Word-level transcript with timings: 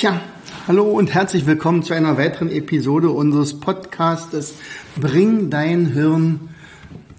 Tja, 0.00 0.18
hallo 0.66 0.84
und 0.84 1.12
herzlich 1.12 1.44
willkommen 1.44 1.82
zu 1.82 1.92
einer 1.92 2.16
weiteren 2.16 2.50
Episode 2.50 3.10
unseres 3.10 3.60
Podcastes 3.60 4.54
Bring 4.96 5.50
dein 5.50 5.92
Hirn 5.92 6.48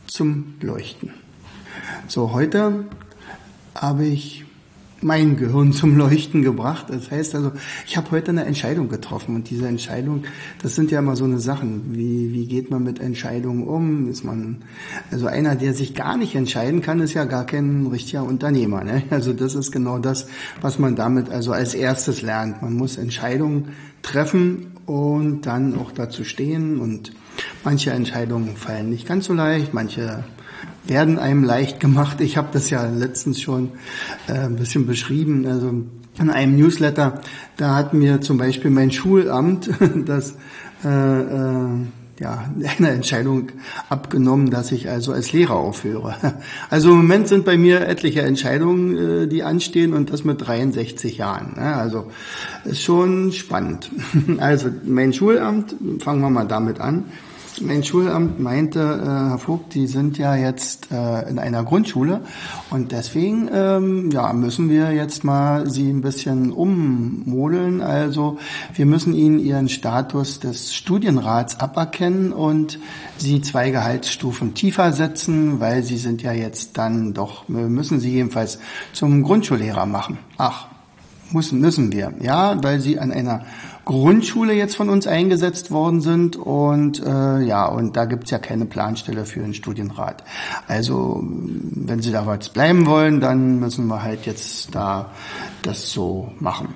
zum 0.08 0.56
Leuchten. 0.62 1.14
So, 2.08 2.34
heute 2.34 2.86
habe 3.76 4.06
ich 4.06 4.46
mein 5.04 5.38
Gehirn 5.38 5.74
zum 5.74 5.98
Leuchten 5.98 6.42
gebracht. 6.42 6.86
Das 6.90 7.12
heißt 7.12 7.36
also, 7.36 7.52
ich 7.88 7.98
habe 7.98 8.12
heute 8.12 8.32
eine 8.32 8.46
Entscheidung 8.46 8.90
getroffen 8.90 9.36
und 9.36 9.50
diese 9.50 9.68
Entscheidung, 9.68 10.24
das 10.62 10.76
sind 10.76 10.92
ja 10.92 11.00
immer 11.00 11.16
so 11.16 11.26
eine 11.26 11.40
Sachen. 11.40 11.96
Wie, 11.96 12.34
wie 12.34 12.46
geht 12.46 12.72
man 12.72 12.84
mit 12.84 13.00
Entscheidungen 13.00 13.64
um? 13.68 14.10
Ist 14.10 14.24
man, 14.24 14.64
also 15.12 15.28
einer, 15.28 15.56
der 15.56 15.74
sich 15.74 15.96
gar 15.96 16.18
nicht 16.18 16.36
entscheiden 16.36 16.82
kann, 16.82 17.00
ist 17.00 17.14
ja 17.14 17.26
gar 17.26 17.46
kein 17.46 17.88
richtiger 17.88 18.24
Unternehmer. 18.24 18.84
Ne? 18.84 19.04
Also 19.10 19.34
das 19.34 19.56
ist 19.56 19.72
genau 19.72 20.00
das, 20.00 20.28
was 20.62 20.80
man 20.80 20.96
damit 20.96 21.30
also 21.30 21.52
als 21.52 21.74
erstes 21.74 22.22
lernt. 22.22 22.62
Man 22.62 22.74
muss 22.74 22.98
Entscheidungen 22.98 23.70
treffen 24.02 24.68
und 24.86 25.42
dann 25.46 25.78
auch 25.78 25.92
dazu 25.92 26.24
stehen 26.24 26.80
und 26.80 27.14
manche 27.64 27.92
Entscheidungen 27.92 28.56
fallen 28.56 28.90
nicht 28.90 29.08
ganz 29.08 29.26
so 29.26 29.34
leicht, 29.34 29.74
manche 29.74 30.24
werden 30.86 31.20
einem 31.20 31.44
leicht 31.44 31.80
gemacht. 31.80 32.22
Ich 32.22 32.38
habe 32.38 32.50
das 32.52 32.70
ja 32.70 32.86
letztens 32.86 33.42
schon 33.42 33.72
äh, 34.28 34.34
ein 34.34 34.56
bisschen 34.56 34.86
beschrieben. 34.86 35.46
Also 35.46 35.84
in 36.20 36.30
einem 36.30 36.58
Newsletter, 36.58 37.22
da 37.58 37.76
hat 37.76 37.94
mir 37.94 38.22
zum 38.22 38.38
Beispiel 38.38 38.72
mein 38.72 38.92
Schulamt 38.92 39.70
das 40.06 40.36
äh, 40.84 40.88
äh, 40.88 41.68
ja, 42.20 42.52
eine 42.78 42.90
Entscheidung 42.90 43.52
abgenommen, 43.90 44.52
dass 44.52 44.72
ich 44.72 44.90
also 44.90 45.12
als 45.12 45.34
Lehrer 45.34 45.56
aufhöre. 45.56 46.16
Also 46.70 46.92
im 46.92 46.98
Moment 46.98 47.28
sind 47.28 47.46
bei 47.46 47.58
mir 47.58 47.88
etliche 47.88 48.22
Entscheidungen, 48.22 49.24
äh, 49.24 49.28
die 49.28 49.44
anstehen 49.44 49.94
und 49.94 50.12
das 50.12 50.24
mit 50.24 50.46
63 50.46 51.18
Jahren. 51.18 51.58
Also 51.58 52.12
ist 52.64 52.82
schon 52.82 53.32
spannend. 53.32 53.90
Also 54.38 54.70
mein 54.86 55.14
Schulamt, 55.14 55.76
fangen 56.00 56.22
wir 56.22 56.30
mal 56.30 56.48
damit 56.48 56.80
an. 56.80 57.06
Mein 57.60 57.84
Schulamt 57.84 58.40
meinte, 58.40 58.80
äh, 58.80 59.30
Herr 59.30 59.38
Vogt, 59.38 59.74
die 59.74 59.86
sind 59.88 60.18
ja 60.18 60.36
jetzt 60.36 60.90
äh, 60.92 61.30
in 61.30 61.38
einer 61.38 61.64
Grundschule 61.64 62.22
und 62.70 62.94
deswegen 62.94 63.50
ähm, 63.54 64.10
ja, 64.10 64.32
müssen 64.32 64.70
wir 64.70 64.92
jetzt 64.94 65.24
mal 65.24 65.70
Sie 65.70 65.90
ein 65.90 66.02
bisschen 66.02 66.54
ummodeln. 66.54 67.82
Also 67.82 68.38
wir 68.74 68.86
müssen 68.86 69.14
Ihnen 69.14 69.40
Ihren 69.40 69.68
Status 69.68 70.40
des 70.40 70.74
Studienrats 70.74 71.60
aberkennen 71.60 72.32
und 72.32 72.80
Sie 73.18 73.42
zwei 73.42 73.70
Gehaltsstufen 73.72 74.54
tiefer 74.54 74.94
setzen, 74.94 75.60
weil 75.60 75.84
Sie 75.84 75.98
sind 75.98 76.22
ja 76.22 76.32
jetzt 76.32 76.78
dann 76.78 77.14
doch, 77.14 77.50
müssen 77.50 78.00
Sie 78.00 78.12
jedenfalls 78.12 78.60
zum 78.94 79.24
Grundschullehrer 79.24 79.86
machen. 79.86 80.18
Ach, 80.38 80.68
müssen, 81.32 81.60
müssen 81.60 81.92
wir, 81.92 82.14
ja, 82.22 82.62
weil 82.64 82.80
Sie 82.80 82.98
an 82.98 83.12
einer 83.12 83.46
Grundschule 83.84 84.54
jetzt 84.54 84.76
von 84.76 84.90
uns 84.90 85.08
eingesetzt 85.08 85.72
worden 85.72 86.02
sind 86.02 86.36
und 86.36 87.04
äh, 87.04 87.40
ja, 87.42 87.66
und 87.66 87.98
da 87.98 88.06
gibt's 88.06 88.30
ja 88.30 88.38
keine 88.38 88.66
Planstelle 88.66 89.26
für 89.26 89.44
einen 89.44 89.56
Studienrat. 89.56 90.24
Also 90.68 91.24
wenn 91.24 92.02
Sie 92.02 92.12
da 92.12 92.28
was 92.28 92.50
bleiben 92.50 92.86
wollen, 92.86 93.20
dann 93.20 93.60
müssen 93.60 93.88
wir 93.88 94.04
halt 94.04 94.28
jetzt 94.28 94.76
da 94.76 95.12
das 95.64 95.92
so 95.92 96.32
machen. 96.40 96.76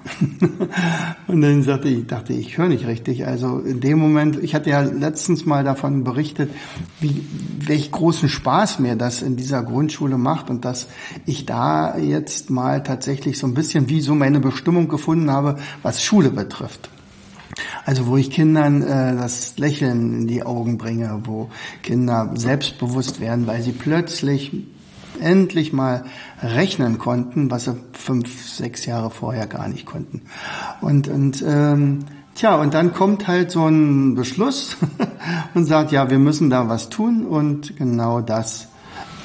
und 1.28 1.42
dann 1.42 1.62
sagte 1.62 1.90
ich, 1.90 2.08
dachte 2.08 2.34
ich, 2.34 2.48
ich 2.48 2.58
höre 2.58 2.70
nicht 2.70 2.88
richtig. 2.88 3.28
Also 3.28 3.60
in 3.60 3.82
dem 3.82 4.00
Moment, 4.00 4.42
ich 4.44 4.56
hatte 4.56 4.72
ja 4.72 4.82
letztens 4.82 5.46
mal 5.46 5.64
davon 5.64 6.04
berichtet, 6.04 6.52
wie 7.00 7.24
welch 7.60 7.92
großen 7.92 8.30
Spaß 8.30 8.80
mir 8.80 8.96
das 8.96 9.22
in 9.22 9.36
dieser 9.36 9.62
Grundschule 9.64 10.18
macht 10.18 10.50
und 10.50 10.66
dass 10.66 10.88
ich 11.26 11.46
da 11.46 11.98
jetzt 11.98 12.50
mal 12.50 12.82
tatsächlich 12.82 13.38
so 13.38 13.46
ein 13.46 13.54
bisschen 13.54 13.90
wie 13.90 14.02
so 14.02 14.16
meine 14.16 14.40
Bestimmung 14.40 14.88
gefunden 14.88 15.30
habe, 15.30 15.58
was 15.84 16.02
Schule 16.02 16.32
betrifft. 16.32 16.90
Also 17.86 18.08
wo 18.08 18.18
ich 18.18 18.32
Kindern 18.32 18.82
äh, 18.82 19.16
das 19.16 19.58
Lächeln 19.58 20.14
in 20.22 20.28
die 20.28 20.44
Augen 20.44 20.78
bringe, 20.78 21.22
wo 21.24 21.50
Kinder 21.84 22.32
selbstbewusst 22.36 23.20
werden, 23.20 23.48
weil 23.48 23.62
sie 23.62 23.72
plötzlich 23.72 24.52
endlich 25.22 25.72
mal 25.74 26.06
rechnen 26.42 26.98
konnten, 26.98 27.50
was 27.50 27.66
sie 27.66 27.78
fünf, 27.94 28.48
sechs 28.48 28.86
Jahre 28.86 29.10
vorher 29.10 29.48
gar 29.48 29.68
nicht 29.68 29.86
konnten. 29.86 30.24
Und, 30.82 31.08
und 31.08 31.44
ähm, 31.48 32.00
tja, 32.36 32.56
und 32.56 32.74
dann 32.74 32.94
kommt 32.94 33.28
halt 33.28 33.52
so 33.52 33.66
ein 33.68 34.16
Beschluss 34.16 34.78
und 35.54 35.66
sagt, 35.66 35.92
ja, 35.92 36.10
wir 36.10 36.20
müssen 36.20 36.50
da 36.50 36.68
was 36.68 36.90
tun 36.90 37.26
und 37.26 37.78
genau 37.78 38.22
das, 38.22 38.68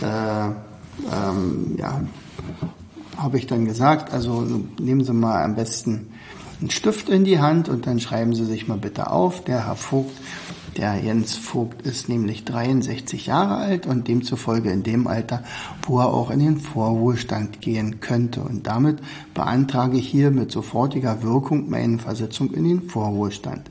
äh, 0.00 0.46
ähm, 0.46 1.74
ja, 1.76 2.00
habe 3.16 3.38
ich 3.38 3.46
dann 3.46 3.64
gesagt. 3.64 4.12
Also 4.12 4.46
nehmen 4.78 5.04
Sie 5.04 5.12
mal 5.12 5.42
am 5.42 5.54
besten 5.54 6.08
einen 6.60 6.70
Stift 6.70 7.08
in 7.08 7.24
die 7.24 7.40
Hand 7.40 7.68
und 7.68 7.86
dann 7.86 8.00
schreiben 8.00 8.34
Sie 8.34 8.44
sich 8.44 8.68
mal 8.68 8.78
bitte 8.78 9.10
auf, 9.10 9.44
der 9.44 9.66
Herr 9.66 9.76
Vogt, 9.76 10.16
der 10.76 10.96
Jens 10.96 11.36
Vogt 11.36 11.82
ist 11.82 12.08
nämlich 12.08 12.44
63 12.44 13.26
Jahre 13.26 13.56
alt 13.56 13.86
und 13.86 14.06
demzufolge 14.06 14.70
in 14.70 14.82
dem 14.82 15.06
Alter, 15.06 15.42
wo 15.82 15.98
er 15.98 16.06
auch 16.06 16.30
in 16.30 16.38
den 16.38 16.58
Vorruhestand 16.58 17.60
gehen 17.60 18.00
könnte. 18.00 18.40
Und 18.40 18.66
damit 18.66 18.98
beantrage 19.34 19.98
ich 19.98 20.08
hier 20.08 20.30
mit 20.30 20.52
sofortiger 20.52 21.22
Wirkung 21.22 21.68
meine 21.68 21.98
Versetzung 21.98 22.52
in 22.52 22.64
den 22.64 22.82
Vorruhestand. 22.82 23.70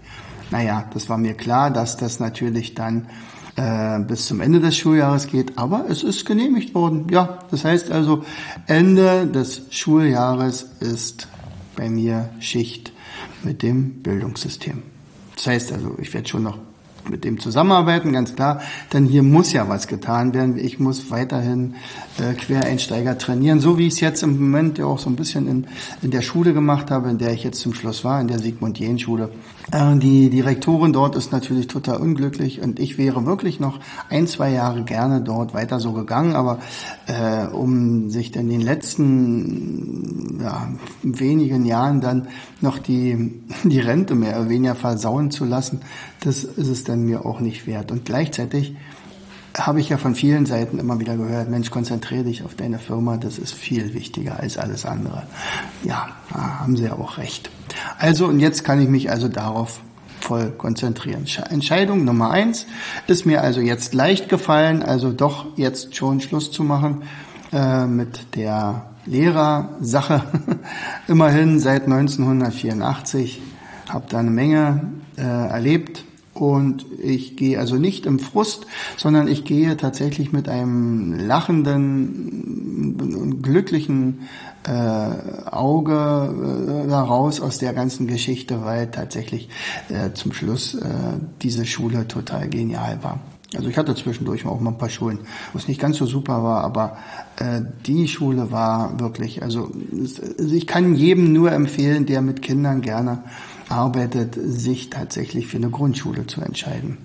Naja, 0.52 0.86
das 0.94 1.10
war 1.10 1.18
mir 1.18 1.36
klar, 1.36 1.72
dass 1.72 1.96
das 1.96 2.20
natürlich 2.20 2.74
dann 2.74 3.08
äh, 3.56 4.00
bis 4.00 4.26
zum 4.26 4.42
Ende 4.42 4.60
des 4.60 4.76
Schuljahres 4.76 5.28
geht, 5.28 5.58
aber 5.58 5.86
es 5.90 6.04
ist 6.04 6.26
genehmigt 6.26 6.76
worden. 6.76 7.08
Ja, 7.10 7.40
das 7.50 7.64
heißt 7.64 7.92
also, 7.92 8.24
Ende 8.68 9.28
des 9.28 9.62
Schuljahres 9.70 10.68
ist 10.80 11.28
bei 11.80 11.90
mir 11.90 12.30
Schicht 12.42 12.92
mit 13.42 13.64
dem 13.64 14.04
Bildungssystem. 14.04 14.84
Das 15.36 15.48
heißt 15.48 15.72
also, 15.72 15.98
ich 15.98 16.14
werde 16.14 16.28
schon 16.28 16.44
noch 16.44 16.58
mit 17.10 17.24
dem 17.24 17.40
zusammenarbeiten, 17.40 18.14
ganz 18.14 18.36
klar, 18.36 18.62
denn 18.94 19.06
hier 19.06 19.24
muss 19.24 19.54
ja 19.54 19.68
was 19.68 19.88
getan 19.88 20.34
werden. 20.34 20.58
Ich 20.58 20.80
muss 20.80 21.12
weiterhin 21.12 21.76
äh, 22.20 22.34
Quereinsteiger 22.34 23.18
trainieren, 23.18 23.60
so 23.60 23.78
wie 23.78 23.88
ich 23.88 23.94
es 23.94 24.00
jetzt 24.00 24.24
im 24.24 24.40
Moment 24.40 24.78
ja 24.78 24.86
auch 24.86 25.00
so 25.00 25.10
ein 25.10 25.16
bisschen 25.16 25.48
in, 25.48 25.68
in 26.02 26.12
der 26.12 26.22
Schule 26.22 26.54
gemacht 26.54 26.92
habe, 26.92 27.10
in 27.10 27.18
der 27.18 27.34
ich 27.34 27.44
jetzt 27.44 27.60
zum 27.60 27.74
Schluss 27.74 28.04
war, 28.04 28.22
in 28.22 28.28
der 28.28 28.40
Sigmund-Jähn-Schule. 28.40 29.30
Äh, 29.72 29.98
die 29.98 30.30
Direktorin 30.30 30.94
dort 30.94 31.16
ist 31.16 31.32
natürlich 31.32 31.68
total 31.68 31.98
unglücklich 31.98 32.62
und 32.62 32.80
ich 32.80 32.98
wäre 32.98 33.26
wirklich 33.26 33.60
noch 33.60 33.80
ein, 34.10 34.28
zwei 34.28 34.52
Jahre 34.52 34.84
gerne 34.84 35.22
dort 35.22 35.54
weiter 35.54 35.80
so 35.80 35.94
gegangen, 35.94 36.36
aber 36.36 36.60
äh, 37.08 37.48
um 37.48 38.10
sich 38.10 38.32
dann 38.32 38.44
in 38.44 38.50
den 38.50 38.62
letzten 38.62 40.40
ja, 40.42 40.70
wenigen 41.04 41.66
Jahren 41.66 42.02
dann 42.02 42.28
noch 42.62 42.80
die, 42.80 43.42
die 43.64 43.80
Rente 43.80 44.16
mehr 44.16 44.40
oder 44.40 44.50
weniger 44.50 44.76
versauen 44.76 45.32
zu 45.32 45.46
lassen, 45.46 45.82
das 46.22 46.44
ist 46.44 46.68
es 46.68 46.84
dann 46.84 46.99
mir 47.06 47.26
auch 47.26 47.40
nicht 47.40 47.68
wert. 47.68 47.92
Und 47.92 48.06
gleichzeitig 48.06 48.76
habe 49.58 49.80
ich 49.80 49.90
ja 49.90 49.98
von 49.98 50.16
vielen 50.16 50.46
Seiten 50.46 50.80
immer 50.80 51.00
wieder 51.00 51.18
gehört, 51.18 51.50
Mensch, 51.50 51.72
konzentriere 51.72 52.24
dich 52.24 52.44
auf 52.44 52.56
deine 52.56 52.80
Firma, 52.80 53.18
das 53.18 53.38
ist 53.38 53.54
viel 53.54 53.94
wichtiger 53.94 54.40
als 54.40 54.58
alles 54.58 54.86
andere. 54.86 55.24
Ja, 55.84 56.10
haben 56.34 56.78
sie 56.78 56.86
ja 56.86 56.94
auch 56.94 57.18
recht. 57.18 57.50
Also, 57.98 58.28
und 58.28 58.40
jetzt 58.40 58.64
kann 58.64 58.82
ich 58.82 58.90
mich 58.90 59.10
also 59.10 59.28
darauf 59.28 59.82
voll 60.22 60.52
konzentrieren. 60.52 61.26
Entscheidung 61.50 62.04
Nummer 62.04 62.32
eins 62.32 62.68
ist 63.08 63.26
mir 63.26 63.42
also 63.42 63.62
jetzt 63.62 63.94
leicht 63.94 64.30
gefallen, 64.30 64.84
also 64.84 65.12
doch 65.12 65.46
jetzt 65.58 65.96
schon 65.96 66.20
Schluss 66.22 66.52
zu 66.52 66.64
machen 66.64 67.04
äh, 67.54 67.86
mit 67.86 68.36
der 68.36 68.86
Lehrersache. 69.06 70.24
Immerhin 71.08 71.60
seit 71.60 71.84
1984 71.84 73.42
habe 73.88 74.06
da 74.10 74.20
eine 74.20 74.30
Menge 74.30 74.92
äh, 75.18 75.22
erlebt 75.22 76.04
und 76.40 76.86
ich 76.98 77.36
gehe 77.36 77.60
also 77.60 77.76
nicht 77.76 78.06
im 78.06 78.20
Frust, 78.20 78.66
sondern 78.96 79.28
ich 79.28 79.44
gehe 79.44 79.76
tatsächlich 79.76 80.32
mit 80.32 80.48
einem 80.48 81.14
lachenden, 81.28 82.32
glücklichen 83.42 84.22
äh, 84.64 85.52
Auge 85.52 86.84
äh, 86.86 86.88
daraus 86.88 87.42
aus 87.42 87.58
der 87.58 87.74
ganzen 87.74 88.08
Geschichte, 88.08 88.64
weil 88.64 88.90
tatsächlich 88.92 89.50
äh, 89.90 90.14
zum 90.14 90.32
Schluss 90.32 90.76
äh, 90.76 90.88
diese 91.42 91.66
Schule 91.66 92.08
total 92.08 92.48
genial 92.48 93.04
war. 93.04 93.20
Also 93.56 93.68
ich 93.68 93.78
hatte 93.78 93.96
zwischendurch 93.96 94.46
auch 94.46 94.60
mal 94.60 94.70
ein 94.72 94.78
paar 94.78 94.90
Schulen, 94.90 95.20
wo 95.54 95.58
es 95.58 95.68
nicht 95.68 95.82
ganz 95.82 95.98
so 95.98 96.06
super 96.06 96.44
war, 96.44 96.64
aber 96.64 96.98
äh, 97.38 97.62
die 97.88 98.08
Schule 98.08 98.52
war 98.52 99.00
wirklich, 99.00 99.42
also 99.42 99.72
ich 100.38 100.68
kann 100.68 100.94
jedem 100.94 101.34
nur 101.34 101.52
empfehlen, 101.52 102.06
der 102.06 102.22
mit 102.22 102.44
Kindern 102.44 102.82
gerne 102.82 103.24
arbeitet, 103.70 104.38
sich 104.42 104.90
tatsächlich 104.90 105.48
für 105.48 105.58
eine 105.58 105.70
Grundschule 105.70 106.28
zu 106.28 106.42
entscheiden. 106.42 106.98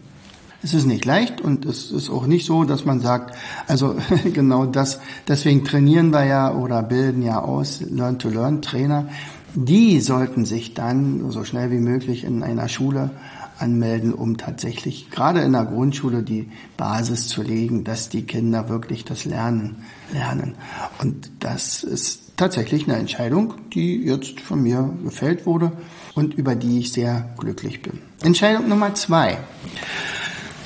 Es 0.62 0.72
ist 0.72 0.86
nicht 0.86 1.04
leicht 1.04 1.42
und 1.42 1.66
es 1.66 1.90
ist 1.90 2.08
auch 2.08 2.26
nicht 2.26 2.46
so, 2.46 2.64
dass 2.64 2.86
man 2.86 3.00
sagt, 3.00 3.36
also 3.66 3.96
genau 4.32 4.64
das, 4.64 4.98
deswegen 5.28 5.64
trainieren 5.64 6.10
wir 6.10 6.24
ja 6.24 6.54
oder 6.54 6.82
bilden 6.82 7.20
ja 7.20 7.40
aus 7.40 7.82
Learn-to-Learn-Trainer. 7.82 9.08
Die 9.54 10.00
sollten 10.00 10.46
sich 10.46 10.72
dann 10.72 11.30
so 11.30 11.44
schnell 11.44 11.70
wie 11.70 11.80
möglich 11.80 12.24
in 12.24 12.42
einer 12.42 12.68
Schule 12.68 13.10
anmelden, 13.58 14.12
um 14.12 14.36
tatsächlich 14.36 15.10
gerade 15.10 15.40
in 15.40 15.52
der 15.52 15.64
Grundschule 15.64 16.22
die 16.22 16.50
Basis 16.76 17.28
zu 17.28 17.42
legen, 17.42 17.84
dass 17.84 18.08
die 18.08 18.22
Kinder 18.22 18.68
wirklich 18.68 19.04
das 19.04 19.24
Lernen 19.24 19.84
lernen. 20.12 20.54
Und 21.00 21.30
das 21.40 21.84
ist 21.84 22.36
tatsächlich 22.36 22.88
eine 22.88 22.98
Entscheidung, 22.98 23.54
die 23.72 24.04
jetzt 24.04 24.40
von 24.40 24.62
mir 24.62 24.92
gefällt 25.04 25.46
wurde 25.46 25.72
und 26.14 26.34
über 26.34 26.54
die 26.54 26.80
ich 26.80 26.92
sehr 26.92 27.34
glücklich 27.38 27.82
bin. 27.82 28.00
Entscheidung 28.22 28.68
Nummer 28.68 28.94
zwei. 28.94 29.38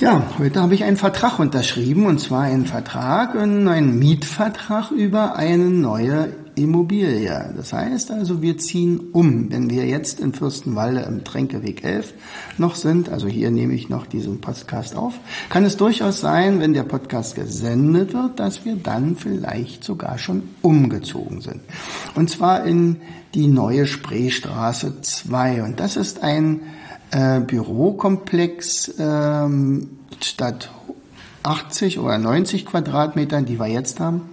Ja, 0.01 0.23
heute 0.39 0.63
habe 0.63 0.75
ich 0.75 0.85
einen 0.85 0.97
Vertrag 0.97 1.41
unterschrieben 1.41 2.07
und 2.07 2.21
zwar 2.21 2.43
einen 2.43 2.67
Vertrag, 2.67 3.35
einen 3.35 3.99
Mietvertrag 3.99 4.93
über 4.93 5.35
eine 5.35 5.65
neue 5.65 6.29
Immobilie. 6.59 7.53
Das 7.57 7.73
heißt 7.73 8.11
also, 8.11 8.43
wir 8.43 8.59
ziehen 8.59 9.01
um. 9.13 9.51
Wenn 9.51 9.71
wir 9.71 9.87
jetzt 9.87 10.21
in 10.21 10.33
Fürstenwalde 10.33 11.01
im 11.01 11.25
Tränkeweg 11.25 11.85
11 11.85 12.13
noch 12.59 12.75
sind, 12.75 13.09
also 13.09 13.29
hier 13.29 13.51
nehme 13.51 13.75
ich 13.75 13.89
noch 13.89 14.07
diesen 14.07 14.41
Podcast 14.41 14.97
auf, 14.97 15.15
kann 15.49 15.65
es 15.65 15.77
durchaus 15.77 16.21
sein, 16.21 16.61
wenn 16.61 16.75
der 16.75 16.83
Podcast 16.83 17.35
gesendet 17.35 18.13
wird, 18.13 18.39
dass 18.41 18.65
wir 18.65 18.77
dann 18.77 19.17
vielleicht 19.17 19.85
sogar 19.85 20.19
schon 20.19 20.43
umgezogen 20.63 21.41
sind. 21.41 21.61
Und 22.15 22.29
zwar 22.31 22.65
in 22.65 22.97
die 23.35 23.47
neue 23.47 23.87
Spreestraße 23.87 25.01
2. 25.01 25.63
Und 25.63 25.81
das 25.81 25.97
ist 25.97 26.23
ein 26.23 26.63
äh, 27.11 27.41
Bürokomplex 27.41 28.95
ähm, 28.99 29.89
statt 30.21 30.71
80 31.49 31.99
oder 31.99 32.19
90 32.19 32.67
Quadratmetern, 32.67 33.47
die 33.47 33.59
wir 33.59 33.67
jetzt 33.67 34.01
haben, 34.01 34.29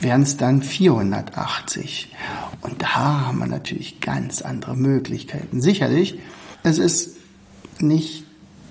wären 0.00 0.22
es 0.22 0.36
dann 0.36 0.62
480. 0.62 2.12
Und 2.60 2.82
da 2.82 3.26
haben 3.26 3.38
wir 3.38 3.46
natürlich 3.46 4.00
ganz 4.00 4.42
andere 4.42 4.76
Möglichkeiten. 4.76 5.60
Sicherlich, 5.60 6.18
es 6.64 6.78
ist 6.78 7.16
nicht 7.78 8.24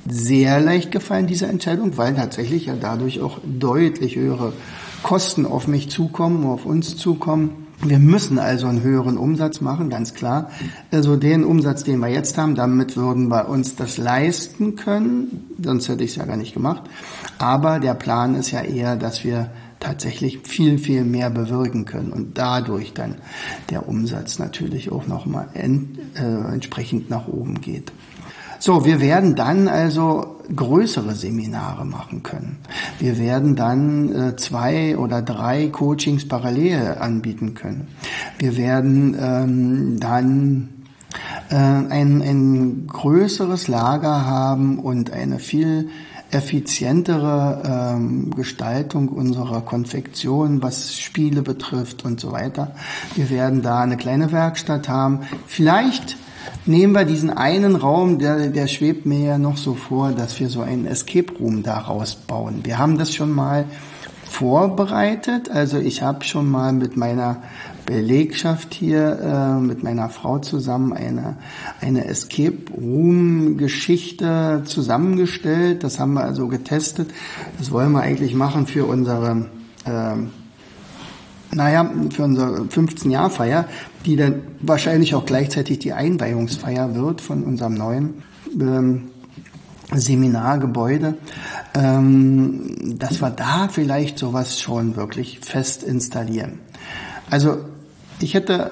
sehr 0.07 0.59
leicht 0.59 0.91
gefallen, 0.91 1.25
diese 1.25 1.47
Entscheidung, 1.47 1.97
weil 1.97 2.15
tatsächlich 2.15 2.65
ja 2.65 2.75
dadurch 2.79 3.21
auch 3.21 3.39
deutlich 3.43 4.15
höhere 4.15 4.53
Kosten 5.01 5.45
auf 5.45 5.67
mich 5.67 5.89
zukommen, 5.89 6.45
auf 6.45 6.65
uns 6.65 6.97
zukommen. 6.97 7.64
Wir 7.87 7.99
müssen 7.99 8.39
also 8.39 8.67
einen 8.67 8.81
höheren 8.81 9.17
Umsatz 9.17 9.61
machen, 9.61 9.89
ganz 9.89 10.13
klar. 10.13 10.49
Also 10.91 11.15
den 11.15 11.43
Umsatz, 11.43 11.83
den 11.83 11.99
wir 11.99 12.07
jetzt 12.07 12.37
haben, 12.37 12.55
damit 12.55 12.97
würden 12.97 13.27
wir 13.27 13.47
uns 13.47 13.75
das 13.75 13.97
leisten 13.97 14.75
können. 14.75 15.49
Sonst 15.61 15.87
hätte 15.87 16.03
ich 16.03 16.11
es 16.11 16.15
ja 16.15 16.25
gar 16.25 16.37
nicht 16.37 16.53
gemacht. 16.53 16.83
Aber 17.37 17.79
der 17.79 17.93
Plan 17.93 18.35
ist 18.35 18.51
ja 18.51 18.61
eher, 18.61 18.95
dass 18.95 19.23
wir 19.23 19.51
tatsächlich 19.79 20.39
viel, 20.43 20.79
viel 20.79 21.03
mehr 21.03 21.29
bewirken 21.29 21.85
können 21.85 22.11
und 22.11 22.37
dadurch 22.37 22.93
dann 22.93 23.15
der 23.69 23.87
Umsatz 23.87 24.39
natürlich 24.39 24.91
auch 24.91 25.05
nochmal 25.05 25.47
äh, 25.53 26.53
entsprechend 26.53 27.09
nach 27.09 27.27
oben 27.27 27.61
geht. 27.61 27.91
So, 28.59 28.85
wir 28.85 28.99
werden 28.99 29.35
dann 29.35 29.67
also 29.67 30.34
größere 30.53 31.15
Seminare 31.15 31.85
machen 31.85 32.23
können. 32.23 32.57
Wir 32.99 33.17
werden 33.17 33.55
dann 33.55 34.13
äh, 34.13 34.35
zwei 34.35 34.97
oder 34.97 35.21
drei 35.21 35.67
Coachings 35.67 36.27
parallel 36.27 36.97
anbieten 36.99 37.53
können. 37.53 37.87
Wir 38.37 38.57
werden 38.57 39.15
ähm, 39.19 39.99
dann 39.99 40.69
äh, 41.49 41.55
ein, 41.55 42.21
ein 42.21 42.87
größeres 42.87 43.67
Lager 43.67 44.25
haben 44.25 44.79
und 44.79 45.11
eine 45.11 45.39
viel 45.39 45.89
effizientere 46.31 47.61
ähm, 47.95 48.31
Gestaltung 48.31 49.09
unserer 49.09 49.61
Konfektion, 49.61 50.61
was 50.61 50.99
Spiele 50.99 51.41
betrifft 51.41 52.03
und 52.03 52.19
so 52.19 52.31
weiter. 52.31 52.73
Wir 53.15 53.29
werden 53.29 53.61
da 53.61 53.81
eine 53.81 53.95
kleine 53.95 54.31
Werkstatt 54.31 54.89
haben. 54.89 55.21
Vielleicht 55.47 56.17
nehmen 56.65 56.93
wir 56.93 57.05
diesen 57.05 57.29
einen 57.29 57.75
Raum, 57.75 58.19
der, 58.19 58.47
der 58.47 58.67
schwebt 58.67 59.05
mir 59.05 59.19
ja 59.19 59.37
noch 59.37 59.57
so 59.57 59.73
vor, 59.73 60.11
dass 60.11 60.39
wir 60.39 60.49
so 60.49 60.61
einen 60.61 60.85
Escape 60.85 61.33
Room 61.39 61.63
daraus 61.63 62.15
bauen. 62.15 62.61
Wir 62.63 62.77
haben 62.77 62.97
das 62.97 63.13
schon 63.13 63.31
mal 63.31 63.65
vorbereitet. 64.25 65.49
Also 65.49 65.77
ich 65.77 66.01
habe 66.01 66.23
schon 66.25 66.49
mal 66.49 66.73
mit 66.73 66.97
meiner 66.97 67.37
Belegschaft 67.85 68.73
hier, 68.73 69.19
äh, 69.19 69.61
mit 69.61 69.83
meiner 69.83 70.09
Frau 70.09 70.39
zusammen 70.39 70.91
eine, 70.91 71.37
eine 71.81 72.05
Escape 72.05 72.71
Room 72.75 73.57
Geschichte 73.57 74.63
zusammengestellt. 74.65 75.83
Das 75.83 75.99
haben 75.99 76.13
wir 76.13 76.23
also 76.23 76.47
getestet. 76.47 77.11
Das 77.57 77.71
wollen 77.71 77.93
wir 77.93 78.01
eigentlich 78.01 78.33
machen 78.33 78.67
für 78.67 78.85
unsere 78.85 79.45
äh, 79.85 80.15
naja, 81.55 81.89
für 82.09 82.23
unsere 82.23 82.63
15-Jahr-Feier, 82.63 83.65
die 84.05 84.15
dann 84.15 84.41
wahrscheinlich 84.61 85.15
auch 85.15 85.25
gleichzeitig 85.25 85.79
die 85.79 85.93
Einweihungsfeier 85.93 86.95
wird 86.95 87.21
von 87.21 87.43
unserem 87.43 87.73
neuen 87.73 88.23
ähm, 88.59 89.09
Seminargebäude, 89.93 91.15
ähm, 91.73 92.97
dass 92.97 93.21
wir 93.21 93.29
da 93.29 93.67
vielleicht 93.67 94.17
sowas 94.17 94.59
schon 94.59 94.95
wirklich 94.95 95.39
fest 95.41 95.83
installieren. 95.83 96.59
Also 97.29 97.57
ich 98.19 98.33
hätte 98.33 98.71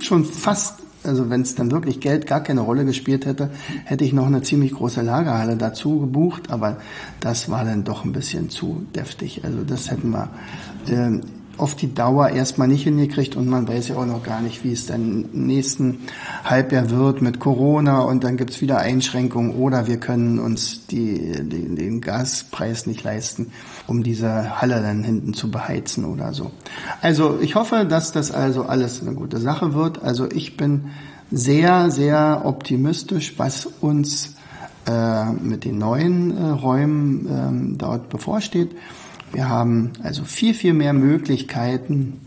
schon 0.00 0.24
fast, 0.24 0.80
also 1.02 1.28
wenn 1.28 1.42
es 1.42 1.54
dann 1.54 1.70
wirklich 1.70 2.00
Geld 2.00 2.26
gar 2.26 2.42
keine 2.42 2.60
Rolle 2.60 2.84
gespielt 2.84 3.26
hätte, 3.26 3.50
hätte 3.84 4.04
ich 4.04 4.12
noch 4.12 4.26
eine 4.26 4.42
ziemlich 4.42 4.72
große 4.72 5.02
Lagerhalle 5.02 5.56
dazu 5.56 6.00
gebucht, 6.00 6.50
aber 6.50 6.78
das 7.20 7.50
war 7.50 7.64
dann 7.64 7.84
doch 7.84 8.04
ein 8.04 8.12
bisschen 8.12 8.50
zu 8.50 8.86
deftig. 8.94 9.42
Also 9.44 9.64
das 9.64 9.90
hätten 9.90 10.10
wir 10.10 10.30
äh, 10.88 11.20
auf 11.56 11.74
die 11.74 11.94
Dauer 11.94 12.30
erstmal 12.30 12.68
nicht 12.68 12.84
hingekriegt 12.84 13.36
und 13.36 13.48
man 13.48 13.68
weiß 13.68 13.88
ja 13.88 13.96
auch 13.96 14.06
noch 14.06 14.22
gar 14.22 14.40
nicht, 14.40 14.64
wie 14.64 14.72
es 14.72 14.86
dann 14.86 15.26
im 15.32 15.46
nächsten 15.46 16.00
Halbjahr 16.44 16.90
wird 16.90 17.22
mit 17.22 17.40
Corona 17.40 18.00
und 18.00 18.24
dann 18.24 18.36
gibt's 18.36 18.60
wieder 18.60 18.78
Einschränkungen 18.78 19.54
oder 19.54 19.86
wir 19.86 19.98
können 19.98 20.38
uns 20.38 20.86
die, 20.86 21.42
die, 21.42 21.74
den 21.74 22.00
Gaspreis 22.00 22.86
nicht 22.86 23.02
leisten, 23.02 23.52
um 23.86 24.02
diese 24.02 24.60
Halle 24.60 24.82
dann 24.82 25.04
hinten 25.04 25.34
zu 25.34 25.50
beheizen 25.50 26.04
oder 26.04 26.32
so. 26.32 26.50
Also 27.00 27.38
ich 27.40 27.54
hoffe, 27.54 27.86
dass 27.88 28.12
das 28.12 28.32
also 28.32 28.64
alles 28.64 29.00
eine 29.00 29.14
gute 29.14 29.38
Sache 29.38 29.74
wird. 29.74 30.02
Also 30.02 30.30
ich 30.30 30.56
bin 30.56 30.90
sehr, 31.30 31.90
sehr 31.90 32.42
optimistisch, 32.44 33.34
was 33.38 33.66
uns 33.80 34.34
äh, 34.86 35.32
mit 35.32 35.64
den 35.64 35.78
neuen 35.78 36.36
äh, 36.36 36.50
Räumen 36.50 37.74
äh, 37.74 37.78
dort 37.78 38.08
bevorsteht. 38.08 38.76
Wir 39.34 39.48
haben 39.48 39.92
also 40.04 40.24
viel, 40.24 40.54
viel 40.54 40.74
mehr 40.74 40.92
Möglichkeiten. 40.92 42.20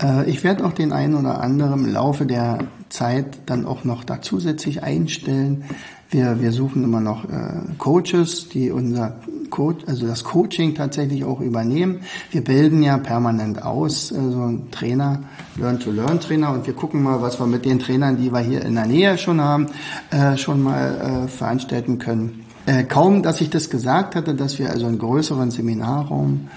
Äh, 0.00 0.30
ich 0.30 0.44
werde 0.44 0.64
auch 0.64 0.72
den 0.72 0.92
einen 0.92 1.16
oder 1.16 1.40
anderen 1.40 1.86
im 1.86 1.92
Laufe 1.92 2.24
der 2.24 2.58
Zeit 2.88 3.38
dann 3.46 3.66
auch 3.66 3.82
noch 3.82 4.04
da 4.04 4.22
zusätzlich 4.22 4.84
einstellen. 4.84 5.64
Wir, 6.08 6.40
wir 6.40 6.52
suchen 6.52 6.84
immer 6.84 7.00
noch 7.00 7.24
äh, 7.24 7.62
Coaches, 7.78 8.48
die 8.48 8.70
unser 8.70 9.16
Coach, 9.50 9.84
also 9.88 10.06
das 10.06 10.22
Coaching 10.22 10.76
tatsächlich 10.76 11.24
auch 11.24 11.40
übernehmen. 11.40 12.02
Wir 12.30 12.44
bilden 12.44 12.80
ja 12.80 12.96
permanent 12.96 13.64
aus, 13.64 14.12
also 14.12 14.42
ein 14.42 14.70
Trainer, 14.70 15.24
Learn-to-Learn-Trainer 15.56 16.52
und 16.52 16.64
wir 16.64 16.74
gucken 16.74 17.02
mal, 17.02 17.22
was 17.22 17.40
wir 17.40 17.46
mit 17.46 17.64
den 17.64 17.80
Trainern, 17.80 18.16
die 18.18 18.32
wir 18.32 18.38
hier 18.38 18.64
in 18.64 18.76
der 18.76 18.86
Nähe 18.86 19.18
schon 19.18 19.40
haben, 19.40 19.66
äh, 20.12 20.36
schon 20.36 20.62
mal 20.62 21.24
äh, 21.24 21.28
veranstalten 21.28 21.98
können. 21.98 22.45
Äh, 22.66 22.82
kaum, 22.84 23.22
dass 23.22 23.40
ich 23.40 23.48
das 23.48 23.70
gesagt 23.70 24.16
hatte, 24.16 24.34
dass 24.34 24.58
wir 24.58 24.70
also 24.70 24.86
einen 24.86 24.98
größeren 24.98 25.50
Seminarraum 25.52 26.48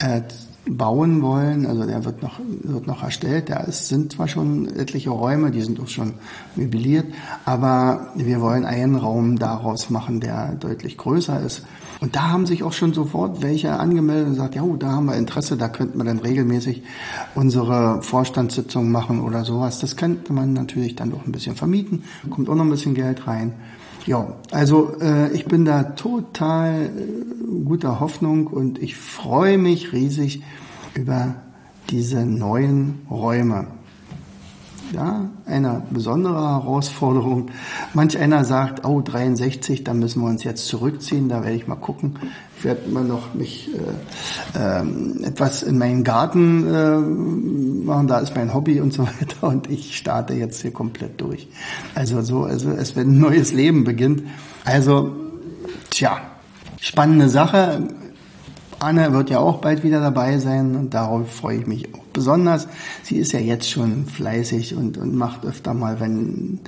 äh, 0.00 0.22
bauen 0.66 1.22
wollen, 1.22 1.66
also 1.66 1.84
der 1.84 2.04
wird 2.04 2.22
noch, 2.22 2.40
wird 2.62 2.86
noch 2.86 3.02
erstellt, 3.02 3.50
da 3.50 3.70
sind 3.70 4.12
zwar 4.12 4.28
schon 4.28 4.66
etliche 4.74 5.10
Räume, 5.10 5.50
die 5.50 5.60
sind 5.60 5.78
auch 5.78 5.88
schon 5.88 6.14
möbliert, 6.56 7.06
aber 7.44 8.08
wir 8.14 8.40
wollen 8.40 8.64
einen 8.64 8.96
Raum 8.96 9.38
daraus 9.38 9.90
machen, 9.90 10.20
der 10.20 10.54
deutlich 10.54 10.96
größer 10.96 11.40
ist. 11.40 11.62
Und 12.00 12.16
da 12.16 12.30
haben 12.30 12.46
sich 12.46 12.62
auch 12.62 12.72
schon 12.72 12.92
sofort 12.92 13.42
welche 13.42 13.78
angemeldet 13.78 14.26
und 14.26 14.32
gesagt, 14.32 14.54
ja, 14.56 14.62
oh, 14.62 14.76
da 14.76 14.92
haben 14.92 15.06
wir 15.06 15.16
Interesse, 15.16 15.56
da 15.56 15.68
könnten 15.68 15.98
wir 15.98 16.04
dann 16.04 16.18
regelmäßig 16.18 16.82
unsere 17.34 18.02
Vorstandssitzung 18.02 18.90
machen 18.90 19.20
oder 19.20 19.44
sowas. 19.44 19.78
Das 19.80 19.96
könnte 19.96 20.32
man 20.32 20.52
natürlich 20.52 20.96
dann 20.96 21.12
auch 21.12 21.24
ein 21.24 21.32
bisschen 21.32 21.56
vermieten, 21.56 22.04
kommt 22.30 22.48
auch 22.48 22.54
noch 22.54 22.64
ein 22.64 22.70
bisschen 22.70 22.94
Geld 22.94 23.26
rein. 23.26 23.52
Ja, 24.06 24.34
also 24.50 24.96
äh, 25.00 25.32
ich 25.32 25.46
bin 25.46 25.64
da 25.64 25.82
total 25.82 26.86
äh, 26.86 27.64
guter 27.64 28.00
Hoffnung 28.00 28.48
und 28.48 28.78
ich 28.82 28.96
freue 28.96 29.56
mich 29.56 29.92
riesig 29.92 30.42
über 30.94 31.36
diese 31.88 32.26
neuen 32.26 33.06
Räume. 33.10 33.66
Ja, 34.94 35.28
eine 35.46 35.82
besondere 35.90 36.40
Herausforderung. 36.40 37.50
Manch 37.92 38.16
einer 38.18 38.44
sagt, 38.44 38.84
oh, 38.86 39.02
63, 39.02 39.84
da 39.84 39.92
müssen 39.92 40.22
wir 40.22 40.28
uns 40.28 40.44
jetzt 40.44 40.66
zurückziehen, 40.66 41.28
da 41.28 41.42
werde 41.42 41.56
ich 41.56 41.66
mal 41.66 41.74
gucken. 41.74 42.18
Ich 42.56 42.64
werde 42.64 42.82
immer 42.86 43.02
noch 43.02 43.34
mich 43.34 43.70
äh, 44.54 44.58
äh, 44.58 45.26
etwas 45.26 45.62
in 45.62 45.76
meinen 45.78 46.04
Garten 46.04 46.66
äh, 46.66 46.98
machen, 47.86 48.06
da 48.06 48.20
ist 48.20 48.34
mein 48.34 48.54
Hobby 48.54 48.80
und 48.80 48.92
so 48.92 49.02
weiter 49.02 49.48
und 49.48 49.68
ich 49.68 49.96
starte 49.96 50.34
jetzt 50.34 50.62
hier 50.62 50.72
komplett 50.72 51.20
durch. 51.20 51.48
Also 51.94 52.22
so, 52.22 52.44
also 52.44 52.70
es 52.70 52.96
wird 52.96 53.06
ein 53.06 53.18
neues 53.18 53.52
Leben 53.52 53.84
beginnt. 53.84 54.22
Also, 54.64 55.12
tja, 55.90 56.18
spannende 56.80 57.28
Sache. 57.28 57.88
Anne 58.84 59.12
wird 59.12 59.30
ja 59.30 59.38
auch 59.38 59.58
bald 59.58 59.82
wieder 59.82 60.00
dabei 60.00 60.38
sein 60.38 60.76
und 60.76 60.92
darauf 60.92 61.30
freue 61.30 61.58
ich 61.58 61.66
mich 61.66 61.94
auch 61.94 62.04
besonders. 62.12 62.68
Sie 63.02 63.16
ist 63.16 63.32
ja 63.32 63.40
jetzt 63.40 63.70
schon 63.70 64.04
fleißig 64.04 64.76
und, 64.76 64.98
und 64.98 65.14
macht 65.14 65.46
öfter 65.46 65.72
mal, 65.72 66.00
wenn 66.00 66.60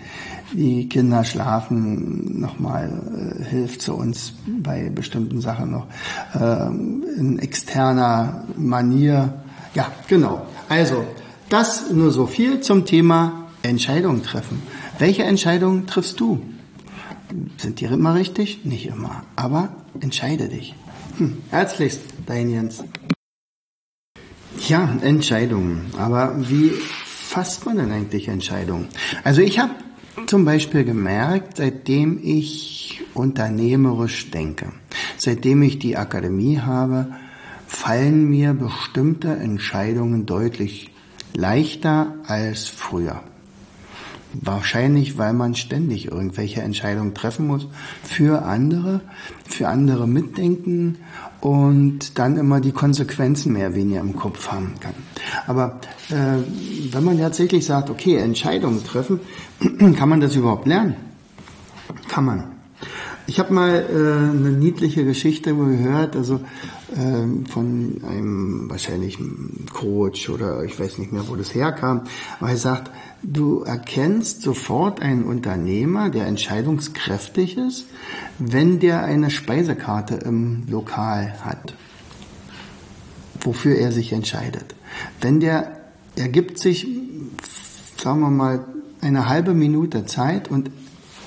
die 0.52 0.88
Kinder 0.88 1.24
schlafen, 1.24 2.40
nochmal 2.40 2.90
äh, 2.90 3.44
hilft 3.44 3.82
zu 3.82 3.94
uns 3.94 4.32
bei 4.46 4.88
bestimmten 4.88 5.42
Sachen 5.42 5.72
noch 5.72 5.86
äh, 6.34 6.66
in 6.66 7.38
externer 7.38 8.44
Manier. 8.56 9.34
Ja, 9.74 9.86
genau. 10.08 10.46
Also, 10.70 11.04
das 11.50 11.90
nur 11.92 12.12
so 12.12 12.26
viel 12.26 12.60
zum 12.60 12.86
Thema 12.86 13.46
Entscheidungen 13.62 14.22
treffen. 14.22 14.62
Welche 14.98 15.24
Entscheidungen 15.24 15.86
triffst 15.86 16.18
du? 16.18 16.40
Sind 17.58 17.80
die 17.80 17.84
immer 17.84 18.14
richtig? 18.14 18.64
Nicht 18.64 18.86
immer. 18.86 19.22
Aber 19.36 19.68
entscheide 20.00 20.48
dich. 20.48 20.74
Hm. 21.18 21.42
Herzlichst, 21.50 22.02
dein 22.26 22.50
Jens. 22.50 22.84
Ja, 24.68 24.96
Entscheidungen. 25.00 25.86
Aber 25.96 26.34
wie 26.48 26.70
fasst 26.70 27.64
man 27.64 27.78
denn 27.78 27.90
eigentlich 27.90 28.28
Entscheidungen? 28.28 28.88
Also 29.24 29.40
ich 29.40 29.58
habe 29.58 29.72
zum 30.26 30.44
Beispiel 30.44 30.84
gemerkt, 30.84 31.56
seitdem 31.56 32.20
ich 32.22 33.02
unternehmerisch 33.14 34.30
denke, 34.30 34.72
seitdem 35.16 35.62
ich 35.62 35.78
die 35.78 35.96
Akademie 35.96 36.60
habe, 36.60 37.08
fallen 37.66 38.28
mir 38.28 38.52
bestimmte 38.52 39.28
Entscheidungen 39.28 40.26
deutlich 40.26 40.90
leichter 41.34 42.14
als 42.26 42.68
früher. 42.68 43.22
Wahrscheinlich, 44.42 45.18
weil 45.18 45.32
man 45.32 45.54
ständig 45.54 46.10
irgendwelche 46.10 46.60
Entscheidungen 46.60 47.14
treffen 47.14 47.46
muss 47.46 47.68
für 48.02 48.42
andere, 48.42 49.00
für 49.44 49.68
andere 49.68 50.06
mitdenken 50.06 50.98
und 51.40 52.18
dann 52.18 52.36
immer 52.36 52.60
die 52.60 52.72
Konsequenzen 52.72 53.52
mehr 53.52 53.68
oder 53.68 53.76
weniger 53.76 54.00
im 54.00 54.16
Kopf 54.16 54.48
haben 54.50 54.74
kann. 54.80 54.94
Aber 55.46 55.80
äh, 56.10 56.42
wenn 56.92 57.04
man 57.04 57.18
tatsächlich 57.18 57.64
sagt, 57.64 57.90
okay, 57.90 58.16
Entscheidungen 58.16 58.84
treffen, 58.84 59.20
kann 59.96 60.08
man 60.08 60.20
das 60.20 60.34
überhaupt 60.34 60.66
lernen? 60.66 60.96
Kann 62.08 62.24
man. 62.24 62.55
Ich 63.28 63.40
habe 63.40 63.52
mal 63.52 63.74
äh, 63.74 64.36
eine 64.36 64.52
niedliche 64.52 65.04
Geschichte 65.04 65.54
gehört, 65.54 66.14
also 66.14 66.36
äh, 66.92 67.50
von 67.50 68.00
einem 68.08 68.70
wahrscheinlich 68.70 69.18
Coach 69.72 70.30
oder 70.30 70.62
ich 70.62 70.78
weiß 70.78 70.98
nicht 70.98 71.12
mehr, 71.12 71.26
wo 71.28 71.34
das 71.34 71.52
herkam, 71.52 72.02
aber 72.38 72.50
er 72.50 72.56
sagt, 72.56 72.92
du 73.24 73.62
erkennst 73.62 74.42
sofort 74.42 75.02
einen 75.02 75.24
Unternehmer, 75.24 76.08
der 76.10 76.26
entscheidungskräftig 76.26 77.56
ist, 77.56 77.86
wenn 78.38 78.78
der 78.78 79.02
eine 79.02 79.30
Speisekarte 79.30 80.14
im 80.14 80.62
Lokal 80.68 81.34
hat, 81.44 81.74
wofür 83.40 83.74
er 83.74 83.90
sich 83.90 84.12
entscheidet. 84.12 84.76
Wenn 85.20 85.40
der, 85.40 85.80
er 86.14 86.28
gibt 86.28 86.60
sich, 86.60 86.86
sagen 88.00 88.20
wir 88.20 88.30
mal, 88.30 88.64
eine 89.00 89.28
halbe 89.28 89.52
Minute 89.52 90.06
Zeit 90.06 90.48
und 90.48 90.70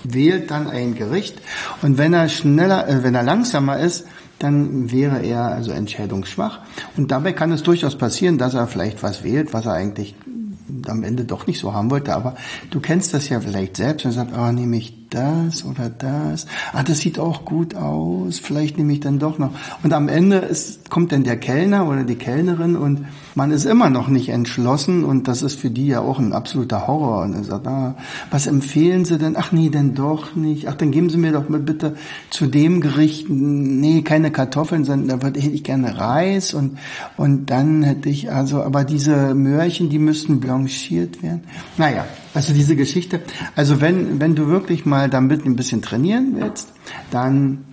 wählt 0.03 0.51
dann 0.51 0.69
ein 0.69 0.95
Gericht. 0.95 1.41
Und 1.81 1.97
wenn 1.97 2.13
er 2.13 2.29
schneller, 2.29 2.87
äh, 2.87 3.03
wenn 3.03 3.15
er 3.15 3.23
langsamer 3.23 3.79
ist, 3.79 4.05
dann 4.39 4.91
wäre 4.91 5.21
er 5.21 5.47
also 5.47 5.71
entscheidungsschwach. 5.71 6.59
Und 6.95 7.11
dabei 7.11 7.33
kann 7.33 7.51
es 7.51 7.63
durchaus 7.63 7.97
passieren, 7.97 8.37
dass 8.37 8.53
er 8.53 8.67
vielleicht 8.67 9.03
was 9.03 9.23
wählt, 9.23 9.53
was 9.53 9.65
er 9.65 9.73
eigentlich 9.73 10.15
am 10.87 11.03
Ende 11.03 11.25
doch 11.25 11.45
nicht 11.45 11.59
so 11.59 11.73
haben 11.73 11.91
wollte. 11.91 12.15
Aber 12.15 12.35
du 12.71 12.79
kennst 12.79 13.13
das 13.13 13.29
ja 13.29 13.41
vielleicht 13.41 13.77
selbst 13.77 14.05
und 14.05 14.13
sagst, 14.13 14.33
ah, 14.33 14.49
oh, 14.49 14.51
nehme 14.51 14.77
ich 14.77 14.98
das 15.09 15.65
oder 15.65 15.89
das. 15.89 16.45
Ah, 16.73 16.83
das 16.83 16.99
sieht 16.99 17.19
auch 17.19 17.45
gut 17.45 17.75
aus. 17.75 18.39
Vielleicht 18.39 18.77
nehme 18.77 18.93
ich 18.93 18.99
dann 18.99 19.19
doch 19.19 19.37
noch. 19.37 19.51
Und 19.83 19.93
am 19.93 20.07
Ende 20.07 20.37
ist, 20.37 20.89
kommt 20.89 21.11
dann 21.11 21.23
der 21.23 21.37
Kellner 21.37 21.87
oder 21.87 22.03
die 22.03 22.15
Kellnerin 22.15 22.75
und 22.75 23.05
man 23.35 23.51
ist 23.51 23.65
immer 23.65 23.89
noch 23.89 24.07
nicht 24.07 24.29
entschlossen 24.29 25.03
und 25.03 25.27
das 25.27 25.41
ist 25.41 25.55
für 25.55 25.69
die 25.69 25.87
ja 25.87 26.01
auch 26.01 26.19
ein 26.19 26.33
absoluter 26.33 26.87
Horror. 26.87 27.23
Und 27.23 27.33
er 27.33 27.43
sagt, 27.43 27.67
ah, 27.67 27.95
was 28.31 28.47
empfehlen 28.47 29.05
Sie 29.05 29.17
denn? 29.17 29.35
Ach 29.37 29.51
nee, 29.51 29.69
denn 29.69 29.95
doch 29.95 30.35
nicht. 30.35 30.67
Ach, 30.67 30.75
dann 30.75 30.91
geben 30.91 31.09
Sie 31.09 31.17
mir 31.17 31.31
doch 31.31 31.47
mal 31.47 31.59
bitte 31.59 31.95
zu 32.29 32.47
dem 32.47 32.81
Gericht, 32.81 33.29
nee, 33.29 34.01
keine 34.01 34.31
Kartoffeln, 34.31 34.83
sondern 34.83 35.19
da 35.19 35.27
hätte 35.27 35.39
ich 35.39 35.63
gerne 35.63 35.99
Reis 35.99 36.53
und, 36.53 36.77
und 37.17 37.49
dann 37.49 37.83
hätte 37.83 38.09
ich 38.09 38.31
also, 38.31 38.61
aber 38.63 38.83
diese 38.83 39.33
Möhrchen, 39.35 39.89
die 39.89 39.99
müssten 39.99 40.39
blanchiert 40.39 41.23
werden. 41.23 41.43
Naja, 41.77 42.05
also 42.33 42.53
diese 42.53 42.75
Geschichte. 42.75 43.21
Also 43.55 43.81
wenn, 43.81 44.19
wenn 44.19 44.35
du 44.35 44.47
wirklich 44.47 44.85
mal 44.85 45.09
damit 45.09 45.45
ein 45.45 45.55
bisschen 45.55 45.81
trainieren 45.81 46.33
willst, 46.35 46.69
dann 47.11 47.65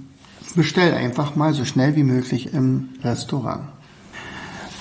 bestell 0.55 0.95
einfach 0.95 1.37
mal 1.37 1.53
so 1.53 1.65
schnell 1.65 1.97
wie 1.97 2.03
möglich 2.03 2.55
im 2.55 2.91
Restaurant. 3.03 3.69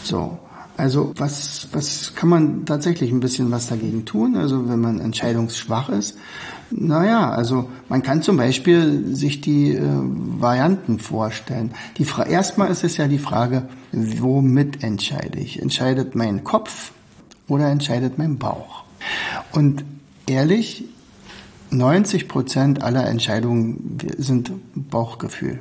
So. 0.03 0.39
Also 0.77 1.13
was, 1.15 1.69
was 1.71 2.15
kann 2.15 2.27
man 2.27 2.65
tatsächlich 2.65 3.09
ein 3.11 3.21
bisschen 3.21 3.49
was 3.49 3.67
dagegen 3.67 4.03
tun? 4.03 4.35
Also 4.35 4.67
wenn 4.67 4.81
man 4.81 4.99
entscheidungsschwach 4.99 5.87
ist, 5.87 6.17
naja, 6.69 7.29
also 7.29 7.69
man 7.87 8.03
kann 8.03 8.21
zum 8.21 8.35
Beispiel 8.35 9.15
sich 9.15 9.39
die 9.39 9.73
äh, 9.73 9.81
Varianten 9.83 10.99
vorstellen. 10.99 11.71
Die 11.97 12.03
Fra 12.03 12.25
erstmal 12.25 12.71
ist 12.71 12.83
es 12.83 12.97
ja 12.97 13.07
die 13.07 13.19
Frage, 13.19 13.69
womit 13.93 14.83
entscheide 14.83 15.39
ich? 15.39 15.61
Entscheidet 15.61 16.13
mein 16.15 16.43
Kopf 16.43 16.91
oder 17.47 17.69
entscheidet 17.69 18.17
mein 18.17 18.37
Bauch? 18.37 18.84
Und 19.51 19.83
ehrlich, 20.27 20.85
90 21.71 22.27
Prozent 22.27 22.83
aller 22.83 23.07
Entscheidungen 23.07 23.97
sind 24.17 24.51
Bauchgefühl. 24.75 25.59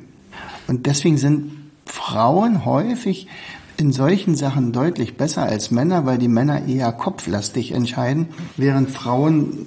Und 0.66 0.86
deswegen 0.86 1.18
sind 1.18 1.52
Frauen 1.86 2.64
häufig 2.64 3.28
in 3.76 3.92
solchen 3.92 4.36
Sachen 4.36 4.72
deutlich 4.72 5.16
besser 5.16 5.44
als 5.44 5.70
Männer, 5.70 6.06
weil 6.06 6.18
die 6.18 6.28
Männer 6.28 6.66
eher 6.66 6.92
kopflastig 6.92 7.72
entscheiden, 7.72 8.28
während 8.56 8.90
Frauen 8.90 9.66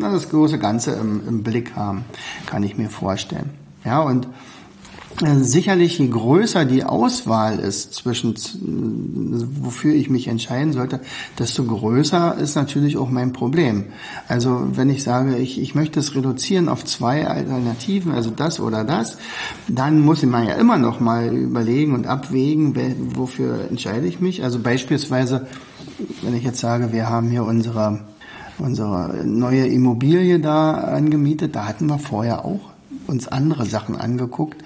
das 0.00 0.28
große 0.28 0.58
Ganze 0.58 0.92
im, 0.92 1.26
im 1.26 1.42
Blick 1.42 1.74
haben, 1.74 2.04
kann 2.46 2.62
ich 2.62 2.76
mir 2.76 2.90
vorstellen. 2.90 3.50
Ja, 3.84 4.00
und 4.00 4.28
sicherlich, 5.20 5.98
je 5.98 6.08
größer 6.08 6.64
die 6.64 6.84
Auswahl 6.84 7.58
ist 7.58 7.94
zwischen, 7.94 8.34
wofür 9.60 9.94
ich 9.94 10.10
mich 10.10 10.28
entscheiden 10.28 10.72
sollte, 10.72 11.00
desto 11.38 11.64
größer 11.64 12.36
ist 12.36 12.56
natürlich 12.56 12.96
auch 12.96 13.10
mein 13.10 13.32
Problem. 13.32 13.86
Also 14.28 14.68
wenn 14.72 14.90
ich 14.90 15.02
sage, 15.02 15.36
ich, 15.36 15.60
ich 15.60 15.74
möchte 15.74 16.00
es 16.00 16.14
reduzieren 16.14 16.68
auf 16.68 16.84
zwei 16.84 17.26
Alternativen, 17.26 18.12
also 18.12 18.30
das 18.30 18.58
oder 18.58 18.84
das, 18.84 19.18
dann 19.68 20.00
muss 20.00 20.22
ich 20.22 20.28
mal 20.28 20.46
ja 20.46 20.54
immer 20.54 20.78
noch 20.78 21.00
mal 21.00 21.34
überlegen 21.34 21.94
und 21.94 22.06
abwägen, 22.06 22.74
wofür 23.14 23.68
entscheide 23.70 24.06
ich 24.06 24.20
mich. 24.20 24.42
Also 24.42 24.58
beispielsweise, 24.58 25.46
wenn 26.22 26.34
ich 26.34 26.42
jetzt 26.42 26.58
sage, 26.58 26.92
wir 26.92 27.08
haben 27.08 27.30
hier 27.30 27.44
unsere 27.44 28.00
unsere 28.58 29.26
neue 29.26 29.66
Immobilie 29.66 30.38
da 30.38 30.74
angemietet, 30.74 31.56
da 31.56 31.66
hatten 31.66 31.86
wir 31.86 31.98
vorher 31.98 32.44
auch 32.44 32.60
uns 33.06 33.28
andere 33.28 33.66
Sachen 33.66 33.96
angeguckt. 33.96 34.62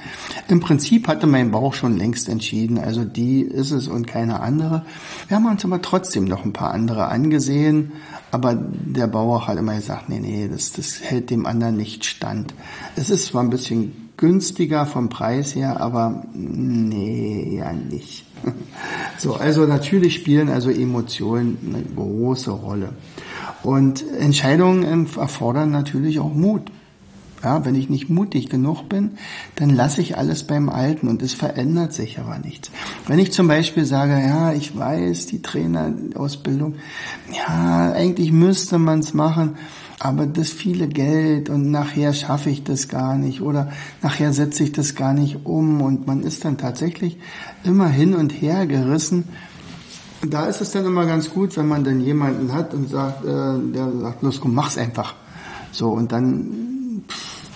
Im 0.49 0.61
Prinzip 0.61 1.09
hatte 1.09 1.27
mein 1.27 1.51
Bauch 1.51 1.75
schon 1.75 1.99
längst 1.99 2.29
entschieden, 2.29 2.79
also 2.79 3.05
die 3.05 3.43
ist 3.43 3.71
es 3.71 3.87
und 3.87 4.07
keine 4.07 4.41
andere. 4.41 4.87
Wir 5.29 5.37
haben 5.37 5.47
uns 5.47 5.63
aber 5.65 5.83
trotzdem 5.83 6.25
noch 6.25 6.45
ein 6.45 6.55
paar 6.55 6.73
andere 6.73 7.09
angesehen, 7.09 7.93
aber 8.31 8.55
der 8.55 9.09
Bauer 9.09 9.47
hat 9.47 9.59
immer 9.59 9.75
gesagt, 9.75 10.09
nee, 10.09 10.21
nee, 10.21 10.49
das, 10.49 10.73
das 10.73 11.03
hält 11.03 11.29
dem 11.29 11.45
anderen 11.45 11.77
nicht 11.77 12.07
stand. 12.07 12.55
Es 12.97 13.11
ist 13.11 13.27
zwar 13.27 13.43
ein 13.43 13.51
bisschen 13.51 14.11
günstiger 14.17 14.87
vom 14.87 15.11
Preis 15.11 15.55
her, 15.55 15.81
aber 15.81 16.25
nee, 16.33 17.59
ja 17.59 17.73
nicht. 17.73 18.25
So, 19.19 19.35
also 19.35 19.67
natürlich 19.67 20.15
spielen 20.15 20.49
also 20.49 20.71
Emotionen 20.71 21.59
eine 21.67 21.83
große 21.83 22.53
Rolle. 22.53 22.91
Und 23.65 24.05
Entscheidungen 24.17 25.09
erfordern 25.17 25.73
natürlich 25.73 26.21
auch 26.21 26.33
Mut. 26.33 26.71
Ja, 27.43 27.65
wenn 27.65 27.77
ich 27.77 27.89
nicht 27.89 28.11
mutig 28.11 28.49
genug 28.49 28.89
bin, 28.89 29.13
dann 29.55 29.71
lasse 29.71 30.01
ich 30.01 30.17
alles 30.17 30.45
beim 30.45 30.69
Alten 30.69 31.09
und 31.09 31.23
es 31.23 31.35
verändert 31.35 31.93
sich 31.93 32.19
aber 32.19 32.39
nichts. 32.39 32.71
Wenn 33.07 33.21
ich 33.21 33.33
zum 33.33 33.47
Beispiel 33.47 33.85
sage, 33.85 34.13
ja, 34.13 34.53
ich 34.53 34.77
weiß, 34.77 35.27
die 35.27 35.41
Trainerausbildung, 35.41 36.75
ja, 37.33 37.93
eigentlich 37.93 38.33
müsste 38.33 38.79
man 38.79 39.01
es 39.01 39.15
machen, 39.15 39.57
aber 40.01 40.27
das 40.27 40.51
viele 40.51 40.89
Geld 40.89 41.49
und 41.49 41.71
nachher 41.71 42.13
schaffe 42.13 42.51
ich 42.51 42.65
das 42.65 42.89
gar 42.89 43.17
nicht 43.17 43.41
oder 43.41 43.71
nachher 44.03 44.33
setze 44.33 44.65
ich 44.65 44.73
das 44.73 44.95
gar 44.95 45.13
nicht 45.13 45.45
um 45.45 45.81
und 45.81 46.07
man 46.07 46.23
ist 46.23 46.45
dann 46.45 46.59
tatsächlich 46.59 47.19
immer 47.65 47.89
hin 47.89 48.15
und 48.15 48.31
her 48.31 48.67
gerissen, 48.67 49.29
da 50.27 50.47
ist 50.47 50.61
es 50.61 50.73
dann 50.73 50.85
immer 50.85 51.07
ganz 51.07 51.31
gut, 51.31 51.57
wenn 51.57 51.69
man 51.69 51.85
dann 51.85 52.01
jemanden 52.01 52.53
hat 52.53 52.75
und 52.75 52.91
sagt, 52.91 53.25
äh, 53.25 53.29
der 53.73 53.93
sagt, 54.01 54.23
los 54.23 54.41
komm, 54.41 54.55
mach's 54.55 54.77
einfach. 54.77 55.15
So, 55.71 55.91
und 55.91 56.13
dann 56.13 56.78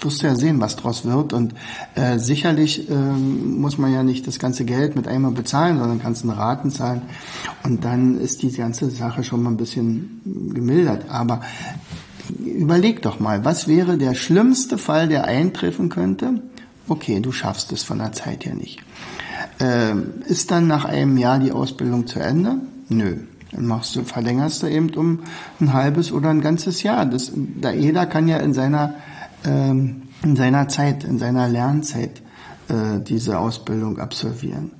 wirst 0.04 0.22
du 0.22 0.26
ja 0.26 0.34
sehen, 0.34 0.60
was 0.60 0.76
draus 0.76 1.04
wird. 1.04 1.32
Und 1.32 1.54
äh, 1.94 2.18
sicherlich 2.18 2.88
äh, 2.90 2.94
muss 2.94 3.78
man 3.78 3.92
ja 3.92 4.02
nicht 4.02 4.26
das 4.26 4.38
ganze 4.38 4.64
Geld 4.64 4.96
mit 4.96 5.08
einmal 5.08 5.32
bezahlen, 5.32 5.78
sondern 5.78 6.00
kannst 6.00 6.24
eine 6.24 6.36
Raten 6.36 6.70
zahlen. 6.70 7.02
Und 7.62 7.84
dann 7.84 8.20
ist 8.20 8.42
die 8.42 8.52
ganze 8.52 8.90
Sache 8.90 9.24
schon 9.24 9.42
mal 9.42 9.50
ein 9.50 9.56
bisschen 9.56 10.20
gemildert. 10.54 11.10
Aber 11.10 11.40
überleg 12.38 13.02
doch 13.02 13.20
mal, 13.20 13.44
was 13.44 13.68
wäre 13.68 13.98
der 13.98 14.14
schlimmste 14.14 14.78
Fall, 14.78 15.08
der 15.08 15.24
eintreffen 15.24 15.88
könnte? 15.88 16.42
Okay, 16.88 17.20
du 17.20 17.32
schaffst 17.32 17.72
es 17.72 17.82
von 17.82 17.98
der 17.98 18.12
Zeit 18.12 18.44
her 18.44 18.54
nicht. 18.54 18.80
Äh, 19.60 19.94
ist 20.26 20.50
dann 20.50 20.66
nach 20.66 20.84
einem 20.84 21.16
Jahr 21.16 21.38
die 21.38 21.52
Ausbildung 21.52 22.06
zu 22.06 22.18
Ende? 22.18 22.58
Nö. 22.88 23.16
Dann 23.52 23.66
machst 23.66 23.96
du, 23.96 24.02
verlängerst 24.02 24.62
du 24.62 24.66
eben 24.66 24.90
um 24.94 25.20
ein 25.60 25.72
halbes 25.72 26.10
oder 26.10 26.30
ein 26.30 26.40
ganzes 26.40 26.82
Jahr. 26.82 27.04
Das, 27.04 27.32
da 27.60 27.70
jeder 27.70 28.06
kann 28.06 28.26
ja 28.26 28.38
in 28.38 28.54
seiner, 28.54 28.94
ähm, 29.44 30.02
in 30.22 30.36
seiner 30.36 30.68
Zeit, 30.68 31.04
in 31.04 31.18
seiner 31.18 31.48
Lernzeit 31.48 32.22
äh, 32.68 33.00
diese 33.00 33.38
Ausbildung 33.38 33.98
absolvieren. 33.98 34.72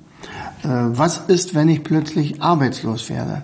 Äh, 0.63 0.67
was 0.67 1.17
ist, 1.27 1.55
wenn 1.55 1.69
ich 1.69 1.83
plötzlich 1.83 2.41
arbeitslos 2.41 3.09
werde? 3.09 3.43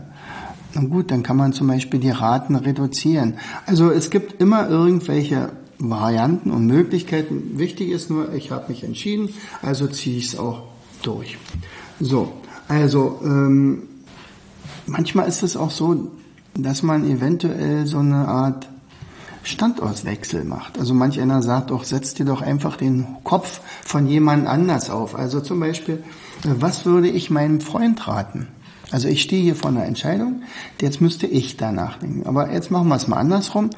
Na 0.73 0.81
gut, 0.81 1.11
dann 1.11 1.23
kann 1.23 1.37
man 1.37 1.51
zum 1.51 1.67
Beispiel 1.67 1.99
die 1.99 2.11
Raten 2.11 2.55
reduzieren. 2.55 3.35
Also 3.65 3.91
es 3.91 4.09
gibt 4.09 4.39
immer 4.39 4.69
irgendwelche 4.69 5.51
Varianten 5.79 6.51
und 6.51 6.67
Möglichkeiten. 6.67 7.57
Wichtig 7.57 7.89
ist 7.89 8.09
nur, 8.09 8.33
ich 8.33 8.51
habe 8.51 8.65
mich 8.69 8.83
entschieden, 8.83 9.29
also 9.61 9.87
ziehe 9.87 10.17
ich 10.17 10.27
es 10.27 10.39
auch 10.39 10.63
durch. 11.01 11.37
So, 11.99 12.33
also 12.67 13.19
ähm, 13.23 13.83
manchmal 14.85 15.27
ist 15.27 15.41
es 15.41 15.57
auch 15.57 15.71
so, 15.71 16.11
dass 16.53 16.83
man 16.83 17.09
eventuell 17.09 17.87
so 17.87 17.99
eine 17.99 18.27
Art 18.27 18.69
Standortwechsel 19.43 20.43
macht. 20.43 20.77
Also 20.79 20.93
manch 20.93 21.19
einer 21.19 21.41
sagt 21.41 21.71
doch, 21.71 21.83
setz 21.83 22.13
dir 22.13 22.25
doch 22.25 22.41
einfach 22.41 22.75
den 22.75 23.07
Kopf 23.23 23.61
von 23.85 24.07
jemand 24.07 24.47
anders 24.47 24.89
auf. 24.89 25.15
Also 25.15 25.41
zum 25.41 25.59
Beispiel, 25.59 26.03
äh, 26.43 26.49
was 26.59 26.85
würde 26.85 27.09
ich 27.09 27.29
meinem 27.29 27.61
Freund 27.61 28.07
raten? 28.07 28.47
Also 28.91 29.07
ich 29.07 29.21
stehe 29.21 29.43
hier 29.43 29.55
vor 29.55 29.69
einer 29.69 29.85
Entscheidung, 29.85 30.41
jetzt 30.81 30.99
müsste 30.99 31.27
ich 31.27 31.57
da 31.57 31.71
nachdenken. 31.71 32.25
Aber 32.25 32.51
jetzt 32.51 32.71
machen 32.71 32.87
wir 32.87 32.95
es 32.95 33.07
mal 33.07 33.17
andersrum. 33.17 33.69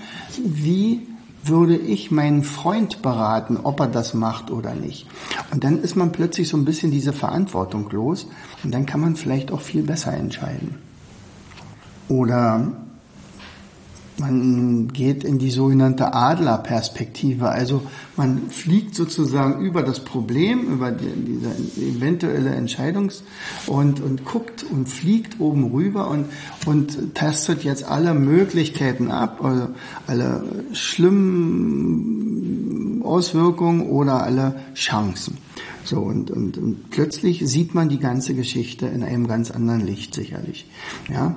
Wie 0.43 1.05
würde 1.43 1.75
ich 1.75 2.11
meinen 2.11 2.43
Freund 2.43 3.01
beraten, 3.01 3.57
ob 3.61 3.79
er 3.79 3.87
das 3.87 4.13
macht 4.13 4.51
oder 4.51 4.75
nicht. 4.75 5.07
Und 5.51 5.63
dann 5.63 5.81
ist 5.81 5.95
man 5.95 6.11
plötzlich 6.11 6.47
so 6.47 6.57
ein 6.57 6.65
bisschen 6.65 6.91
diese 6.91 7.13
Verantwortung 7.13 7.89
los 7.89 8.27
und 8.63 8.73
dann 8.73 8.85
kann 8.85 9.01
man 9.01 9.15
vielleicht 9.15 9.51
auch 9.51 9.61
viel 9.61 9.83
besser 9.83 10.13
entscheiden. 10.13 10.75
Oder 12.07 12.71
man 14.17 14.89
geht 14.89 15.23
in 15.23 15.39
die 15.39 15.49
sogenannte 15.49 16.13
Adlerperspektive, 16.13 17.49
also 17.49 17.81
man 18.15 18.49
fliegt 18.49 18.93
sozusagen 18.95 19.61
über 19.61 19.83
das 19.83 20.01
Problem, 20.01 20.67
über 20.67 20.91
die, 20.91 21.07
diese 21.07 21.49
eventuelle 21.81 22.55
Entscheidungs- 22.55 23.23
und, 23.67 24.01
und 24.01 24.25
guckt 24.25 24.63
und 24.69 24.89
fliegt 24.89 25.39
oben 25.39 25.71
rüber 25.71 26.09
und, 26.09 26.25
und 26.65 27.15
testet 27.15 27.63
jetzt 27.63 27.83
alle 27.85 28.13
Möglichkeiten 28.13 29.09
ab, 29.11 29.43
also 29.43 29.69
alle 30.07 30.43
schlimmen 30.73 32.21
Auswirkungen 33.03 33.89
oder 33.89 34.23
alle 34.23 34.55
Chancen. 34.75 35.37
So, 35.83 35.99
und, 35.99 36.29
und, 36.29 36.57
und 36.57 36.89
plötzlich 36.91 37.41
sieht 37.45 37.73
man 37.73 37.89
die 37.89 37.99
ganze 37.99 38.35
Geschichte 38.35 38.85
in 38.85 39.03
einem 39.03 39.27
ganz 39.27 39.51
anderen 39.51 39.81
Licht 39.81 40.13
sicherlich. 40.13 40.67
Ja, 41.09 41.35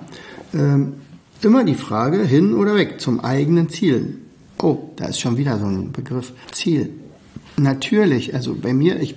ähm, 0.52 0.94
immer 1.44 1.64
die 1.64 1.74
Frage, 1.74 2.24
hin 2.24 2.54
oder 2.54 2.74
weg, 2.74 3.00
zum 3.00 3.20
eigenen 3.20 3.68
Ziel. 3.68 4.18
Oh, 4.58 4.90
da 4.96 5.06
ist 5.06 5.20
schon 5.20 5.36
wieder 5.36 5.58
so 5.58 5.66
ein 5.66 5.92
Begriff. 5.92 6.32
Ziel. 6.52 6.90
Natürlich, 7.56 8.34
also 8.34 8.54
bei 8.54 8.72
mir, 8.72 9.00
ich 9.00 9.14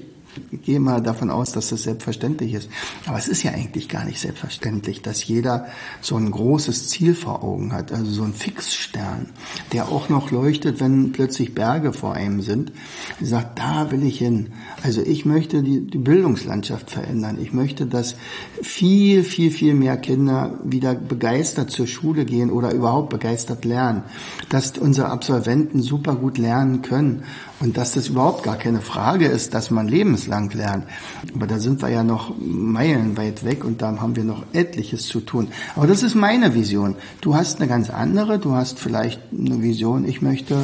ich 0.51 0.61
gehe 0.61 0.79
mal 0.79 1.01
davon 1.01 1.29
aus, 1.29 1.51
dass 1.51 1.69
das 1.69 1.83
selbstverständlich 1.83 2.53
ist. 2.53 2.69
Aber 3.05 3.17
es 3.17 3.27
ist 3.27 3.43
ja 3.43 3.51
eigentlich 3.51 3.89
gar 3.89 4.05
nicht 4.05 4.19
selbstverständlich, 4.19 5.01
dass 5.01 5.25
jeder 5.25 5.67
so 6.01 6.15
ein 6.15 6.31
großes 6.31 6.89
Ziel 6.89 7.15
vor 7.15 7.43
Augen 7.43 7.73
hat, 7.73 7.91
also 7.91 8.11
so 8.11 8.23
ein 8.23 8.33
Fixstern, 8.33 9.27
der 9.71 9.89
auch 9.89 10.09
noch 10.09 10.31
leuchtet, 10.31 10.79
wenn 10.79 11.11
plötzlich 11.11 11.53
Berge 11.53 11.93
vor 11.93 12.13
einem 12.13 12.41
sind. 12.41 12.71
Er 13.19 13.25
sagt, 13.25 13.59
da 13.59 13.91
will 13.91 14.03
ich 14.03 14.17
hin. 14.17 14.47
Also 14.83 15.01
ich 15.01 15.25
möchte 15.25 15.63
die, 15.63 15.81
die 15.81 15.97
Bildungslandschaft 15.97 16.91
verändern. 16.91 17.37
Ich 17.41 17.53
möchte, 17.53 17.85
dass 17.85 18.15
viel, 18.61 19.23
viel, 19.23 19.51
viel 19.51 19.73
mehr 19.73 19.97
Kinder 19.97 20.59
wieder 20.63 20.95
begeistert 20.95 21.71
zur 21.71 21.87
Schule 21.87 22.25
gehen 22.25 22.51
oder 22.51 22.73
überhaupt 22.73 23.09
begeistert 23.09 23.65
lernen. 23.65 24.03
Dass 24.49 24.77
unsere 24.77 25.09
Absolventen 25.09 25.81
super 25.81 26.15
gut 26.15 26.37
lernen 26.37 26.81
können 26.81 27.23
und 27.59 27.77
dass 27.77 27.93
das 27.93 28.09
überhaupt 28.09 28.43
gar 28.43 28.57
keine 28.57 28.81
Frage 28.81 29.27
ist, 29.27 29.53
dass 29.53 29.71
man 29.71 29.87
lebenslang 30.27 30.49
lernt. 30.51 30.85
Aber 31.33 31.47
da 31.47 31.59
sind 31.59 31.81
wir 31.81 31.89
ja 31.89 32.03
noch 32.03 32.33
meilenweit 32.39 33.43
weg 33.45 33.63
und 33.63 33.81
da 33.81 33.99
haben 33.99 34.15
wir 34.15 34.23
noch 34.23 34.43
etliches 34.53 35.07
zu 35.07 35.21
tun. 35.21 35.47
Aber 35.75 35.87
das 35.87 36.03
ist 36.03 36.15
meine 36.15 36.53
Vision. 36.53 36.95
Du 37.21 37.35
hast 37.35 37.59
eine 37.59 37.67
ganz 37.67 37.89
andere. 37.89 38.39
Du 38.39 38.53
hast 38.53 38.79
vielleicht 38.79 39.21
eine 39.31 39.61
Vision, 39.61 40.05
ich 40.05 40.21
möchte 40.21 40.55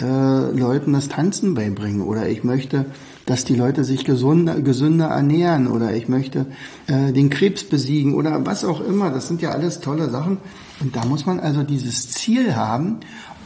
äh, 0.00 0.50
Leuten 0.50 0.92
das 0.92 1.08
Tanzen 1.08 1.54
beibringen 1.54 2.02
oder 2.02 2.28
ich 2.28 2.44
möchte 2.44 2.86
dass 3.26 3.46
die 3.46 3.54
Leute 3.54 3.84
sich 3.84 4.04
gesunder, 4.04 4.60
gesünder 4.60 5.06
ernähren 5.06 5.66
oder 5.66 5.94
ich 5.94 6.10
möchte 6.10 6.44
äh, 6.88 7.10
den 7.10 7.30
Krebs 7.30 7.64
besiegen 7.64 8.12
oder 8.12 8.44
was 8.44 8.66
auch 8.66 8.82
immer. 8.82 9.08
Das 9.08 9.28
sind 9.28 9.40
ja 9.40 9.52
alles 9.52 9.80
tolle 9.80 10.10
Sachen. 10.10 10.36
Und 10.80 10.94
da 10.94 11.06
muss 11.06 11.24
man 11.24 11.40
also 11.40 11.62
dieses 11.62 12.10
Ziel 12.10 12.54
haben 12.54 12.98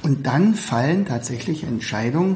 und 0.02 0.26
dann 0.26 0.54
fallen 0.54 1.06
tatsächlich 1.06 1.62
Entscheidungen 1.62 2.34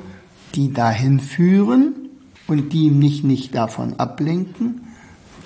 die 0.54 0.72
dahin 0.72 1.18
führen 1.18 2.01
und 2.46 2.72
die 2.72 2.90
mich 2.90 3.22
nicht 3.22 3.54
davon 3.54 3.94
ablenken, 3.98 4.82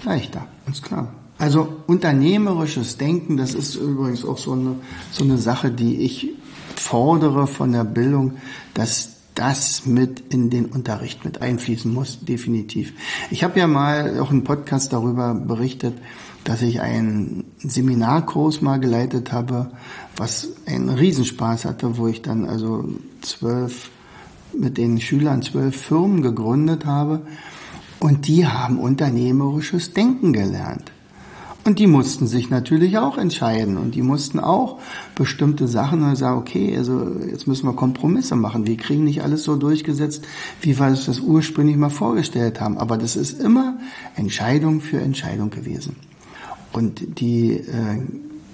leichter, 0.05 0.47
ganz 0.65 0.83
klar. 0.83 1.13
Also 1.39 1.69
unternehmerisches 1.87 2.97
Denken, 2.97 3.37
das 3.37 3.55
ist 3.55 3.75
übrigens 3.75 4.25
auch 4.25 4.39
so 4.39 4.53
eine, 4.53 4.77
so 5.11 5.25
eine 5.25 5.37
Sache, 5.37 5.71
die 5.71 5.97
ich 6.01 6.31
fordere 6.75 7.47
von 7.47 7.73
der 7.73 7.85
Bildung, 7.85 8.39
dass 8.73 9.17
das 9.35 9.85
mit 9.85 10.33
in 10.33 10.49
den 10.49 10.67
Unterricht 10.67 11.25
mit 11.25 11.43
einfließen 11.43 11.93
muss, 11.93 12.21
definitiv. 12.25 12.95
Ich 13.31 13.45
habe 13.45 13.59
ja 13.59 13.67
mal 13.67 14.19
auch 14.19 14.31
einen 14.31 14.45
Podcast 14.45 14.95
darüber 14.95 15.35
berichtet, 15.35 15.95
dass 16.45 16.63
ich 16.63 16.81
einen 16.81 17.45
Seminarkurs 17.59 18.63
mal 18.63 18.81
geleitet 18.81 19.33
habe, 19.33 19.71
was 20.17 20.49
einen 20.65 20.89
Riesenspaß 20.89 21.67
hatte, 21.67 21.99
wo 21.99 22.09
ich 22.09 22.23
dann 22.23 22.47
also 22.47 22.89
zwölf 23.21 23.91
mit 24.53 24.79
den 24.79 25.01
Schülern 25.01 25.43
zwölf 25.43 25.77
Firmen 25.77 26.23
gegründet 26.23 26.87
habe 26.87 27.23
und 28.01 28.29
die 28.29 28.47
haben 28.47 28.79
unternehmerisches 28.79 29.93
Denken 29.93 30.33
gelernt. 30.33 30.93
Und 31.67 31.81
die 31.81 31.89
mussten 31.89 32.29
sich 32.29 32.49
natürlich 32.49 32.97
auch 32.97 33.19
entscheiden 33.19 33.77
und 33.77 33.97
die 33.97 34.03
mussten 34.03 34.39
auch 34.39 34.79
bestimmte 35.17 35.67
Sachen 35.67 36.05
und 36.05 36.15
sagen, 36.15 36.39
okay, 36.39 36.77
also 36.77 37.11
jetzt 37.29 37.49
müssen 37.49 37.67
wir 37.67 37.73
Kompromisse 37.73 38.37
machen. 38.37 38.69
Wir 38.69 38.77
kriegen 38.77 39.03
nicht 39.03 39.25
alles 39.25 39.43
so 39.43 39.57
durchgesetzt, 39.57 40.25
wie 40.61 40.79
wir 40.79 40.87
es 40.87 41.07
das 41.07 41.19
ursprünglich 41.19 41.77
mal 41.77 41.91
vorgestellt 41.91 42.61
haben. 42.61 42.79
Aber 42.79 42.97
das 42.97 43.17
ist 43.17 43.41
immer 43.41 43.79
Entscheidung 44.15 44.81
für 44.81 45.01
Entscheidung 45.01 45.51
gewesen. 45.51 45.97
Und 46.73 47.19
die 47.19 47.55
äh, 47.55 48.01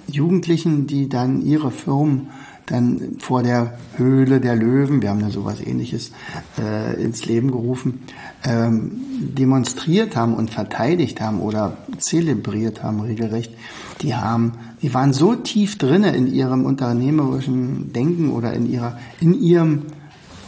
Jugendlichen, 0.07 0.87
die 0.87 1.11
dann 1.11 1.43
ihre 1.43 1.71
Firmen 1.71 2.29
dann 2.73 3.17
vor 3.19 3.43
der 3.43 3.79
Höhle 3.97 4.41
der 4.41 4.57
Löwen, 4.57 5.03
wir 5.03 5.11
haben 5.11 5.21
da 5.21 5.29
sowas 5.29 5.61
ähnliches 5.61 6.11
äh, 6.59 7.01
ins 7.03 7.27
Leben 7.27 7.51
gerufen, 7.51 8.01
ähm, 8.45 8.93
demonstriert 9.21 10.17
haben 10.17 10.35
und 10.35 10.51
verteidigt 10.51 11.21
haben 11.21 11.41
oder 11.41 11.77
zelebriert 11.99 12.83
haben 12.83 13.01
regelrecht, 13.01 13.53
die 14.01 14.15
haben, 14.15 14.55
die 14.81 14.95
waren 14.95 15.13
so 15.13 15.35
tief 15.35 15.77
drinne 15.77 16.17
in 16.17 16.33
ihrem 16.33 16.65
unternehmerischen 16.65 17.93
Denken 17.93 18.31
oder 18.31 18.55
in 18.55 18.71
ihrer, 18.71 18.99
in 19.21 19.39
ihrem 19.39 19.83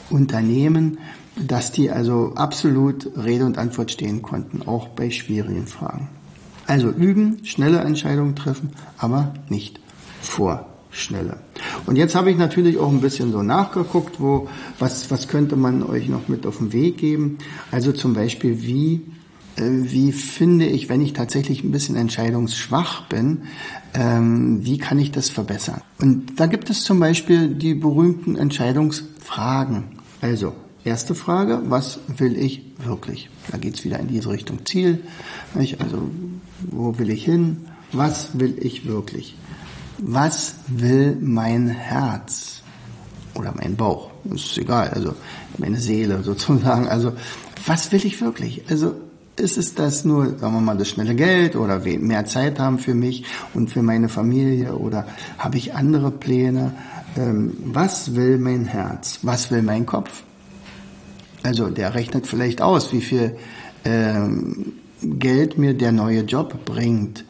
Unternehmen, 0.09 0.99
dass 1.37 1.73
die 1.73 1.91
also 1.91 2.33
absolut 2.37 3.11
Rede 3.23 3.45
und 3.45 3.59
Antwort 3.59 3.91
stehen 3.91 4.23
konnten, 4.23 4.67
auch 4.67 4.89
bei 4.89 5.11
schwierigen 5.11 5.67
Fragen. 5.67 6.09
Also 6.67 6.89
üben, 6.89 7.45
schnelle 7.45 7.81
Entscheidungen 7.81 8.35
treffen, 8.35 8.71
aber 8.97 9.35
nicht 9.51 9.79
vor 10.23 10.67
schneller. 10.91 11.37
Und 11.87 11.97
jetzt 11.97 12.14
habe 12.14 12.31
ich 12.31 12.37
natürlich 12.37 12.79
auch 12.79 12.90
ein 12.90 13.01
bisschen 13.01 13.31
so 13.33 13.42
nachgeguckt, 13.42 14.20
wo, 14.20 14.49
was, 14.79 15.11
was 15.11 15.29
könnte 15.29 15.57
man 15.57 15.83
euch 15.83 16.09
noch 16.09 16.29
mit 16.29 16.47
auf 16.47 16.59
den 16.59 16.73
Weg 16.73 16.99
geben? 16.99 17.38
Also 17.70 17.92
zum 17.92 18.14
Beispiel, 18.14 18.62
wie, 18.62 19.03
äh, 19.57 19.62
wie 19.62 20.12
finde 20.12 20.66
ich, 20.66 20.88
wenn 20.88 21.01
ich 21.01 21.12
tatsächlich 21.12 21.62
ein 21.62 21.73
bisschen 21.73 21.97
entscheidungsschwach 21.97 23.07
bin, 23.09 23.42
ähm, 23.94 24.64
wie 24.64 24.79
kann 24.79 24.99
ich 24.99 25.12
das 25.12 25.29
verbessern? 25.29 25.83
Und 26.01 26.40
da 26.40 26.47
gibt 26.47 26.70
es 26.70 26.85
zum 26.85 27.01
Beispiel 27.01 27.49
die 27.49 27.75
berühmten 27.75 28.37
Entscheidungsfragen. 28.37 29.85
Also, 30.20 30.55
erste 30.85 31.14
Frage, 31.14 31.62
was 31.66 32.01
will 32.16 32.37
ich 32.38 32.62
wirklich? 32.83 33.29
Da 33.51 33.59
geht 33.59 33.75
es 33.75 33.85
wieder 33.85 33.99
in 33.99 34.09
diese 34.09 34.31
Richtung 34.31 34.64
Ziel. 34.64 35.01
Also, 35.55 36.11
wo 36.70 36.99
will 36.99 37.11
ich 37.11 37.25
hin? 37.25 37.66
Was 37.92 38.38
will 38.38 38.57
ich 38.59 38.87
wirklich? 38.87 39.37
Was 39.99 40.55
will 40.67 41.17
mein 41.21 41.69
Herz? 41.69 42.63
Oder 43.35 43.53
mein 43.57 43.77
Bauch? 43.77 44.11
Ist 44.33 44.59
egal, 44.59 44.89
also 44.89 45.15
meine 45.59 45.79
Seele 45.79 46.23
sozusagen. 46.23 46.89
Also, 46.89 47.13
was 47.67 47.93
will 47.93 48.05
ich 48.05 48.21
wirklich? 48.21 48.63
Also, 48.69 48.95
ist 49.37 49.59
es 49.59 49.75
das 49.75 50.05
nur, 50.05 50.39
sagen 50.39 50.55
wir 50.55 50.61
mal, 50.61 50.77
das 50.77 50.89
schnelle 50.89 51.15
Geld 51.15 51.57
oder 51.57 51.81
mehr 51.81 52.25
Zeit 52.25 52.59
haben 52.61 52.79
für 52.79 52.95
mich 52.95 53.25
und 53.53 53.71
für 53.71 53.83
meine 53.83 54.09
Familie 54.09 54.75
oder 54.77 55.07
habe 55.39 55.57
ich 55.57 55.75
andere 55.75 56.11
Pläne? 56.11 56.73
Ähm, 57.17 57.57
was 57.65 58.15
will 58.15 58.39
mein 58.39 58.65
Herz? 58.65 59.21
Was 59.23 59.51
will 59.51 59.63
mein 59.63 59.87
Kopf? 59.87 60.23
Also 61.43 61.69
der 61.69 61.95
rechnet 61.95 62.27
vielleicht 62.27 62.63
aus, 62.63 62.93
wie 62.93 63.01
viel 63.01 63.37
ähm, 63.85 64.73
Geld 65.03 65.59
mir 65.59 65.75
der 65.75 65.93
neue 65.93 66.23
Job 66.23 66.65
bringt. 66.65 67.25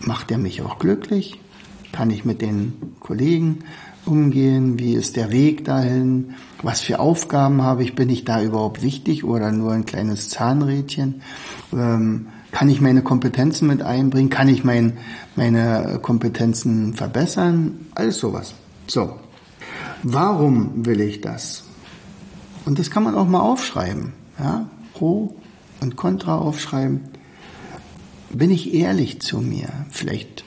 Macht 0.00 0.30
er 0.30 0.38
mich 0.38 0.62
auch 0.62 0.78
glücklich? 0.78 1.40
Kann 1.96 2.10
ich 2.10 2.26
mit 2.26 2.42
den 2.42 2.74
Kollegen 3.00 3.60
umgehen? 4.04 4.78
Wie 4.78 4.92
ist 4.92 5.16
der 5.16 5.30
Weg 5.30 5.64
dahin? 5.64 6.34
Was 6.60 6.82
für 6.82 7.00
Aufgaben 7.00 7.62
habe 7.62 7.84
ich? 7.84 7.94
Bin 7.94 8.10
ich 8.10 8.26
da 8.26 8.42
überhaupt 8.42 8.82
wichtig 8.82 9.24
oder 9.24 9.50
nur 9.50 9.72
ein 9.72 9.86
kleines 9.86 10.28
Zahnrädchen? 10.28 11.22
Ähm, 11.72 12.26
kann 12.52 12.68
ich 12.68 12.82
meine 12.82 13.00
Kompetenzen 13.00 13.66
mit 13.66 13.80
einbringen? 13.80 14.28
Kann 14.28 14.48
ich 14.48 14.62
mein, 14.62 14.98
meine 15.36 15.98
Kompetenzen 16.02 16.92
verbessern? 16.92 17.86
Alles 17.94 18.18
sowas. 18.18 18.52
So. 18.86 19.16
Warum 20.02 20.84
will 20.84 21.00
ich 21.00 21.22
das? 21.22 21.64
Und 22.66 22.78
das 22.78 22.90
kann 22.90 23.04
man 23.04 23.14
auch 23.14 23.26
mal 23.26 23.40
aufschreiben. 23.40 24.12
Ja? 24.38 24.68
Pro 24.92 25.34
und 25.80 25.96
Contra 25.96 26.36
aufschreiben. 26.36 27.00
Bin 28.28 28.50
ich 28.50 28.74
ehrlich 28.74 29.22
zu 29.22 29.38
mir? 29.38 29.70
Vielleicht 29.90 30.44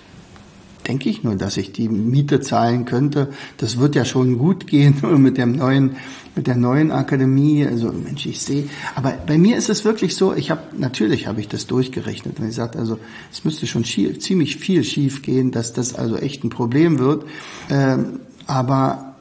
denke 0.89 1.08
ich 1.08 1.23
nur, 1.23 1.36
dass 1.36 1.56
ich 1.56 1.71
die 1.71 1.88
Miete 1.88 2.41
zahlen 2.41 2.86
könnte. 2.86 3.30
Das 3.58 3.78
wird 3.78 3.95
ja 3.95 4.06
schon 4.06 4.39
gut 4.39 4.65
gehen 4.65 4.95
mit 5.21 5.38
dem 5.38 5.54
neuen, 5.54 5.97
mit 6.36 6.47
der 6.47 6.56
neuen 6.56 6.91
Akademie. 6.91 7.65
Also 7.65 7.91
Mensch, 7.91 8.25
ich 8.25 8.41
sehe. 8.41 8.67
Aber 8.95 9.12
bei 9.12 9.38
mir 9.38 9.56
ist 9.56 9.69
es 9.69 9.86
wirklich 9.86 10.15
so. 10.15 10.34
Ich 10.34 10.49
habe 10.49 10.62
natürlich 10.78 11.28
habe 11.28 11.39
ich 11.39 11.47
das 11.47 11.67
durchgerechnet 11.67 12.39
und 12.39 12.49
ich 12.49 12.56
sagte, 12.56 12.80
also 12.80 12.97
es 13.32 13.45
müsste 13.45 13.67
schon 13.67 13.86
schief, 13.86 14.19
ziemlich 14.19 14.58
viel 14.58 14.84
schief 14.84 15.21
gehen, 15.21 15.52
dass 15.52 15.73
das 15.73 15.93
also 15.93 16.17
echt 16.17 16.43
ein 16.43 16.49
Problem 16.49 16.97
wird. 16.97 17.23
Ähm, 17.69 18.21
aber 18.47 19.15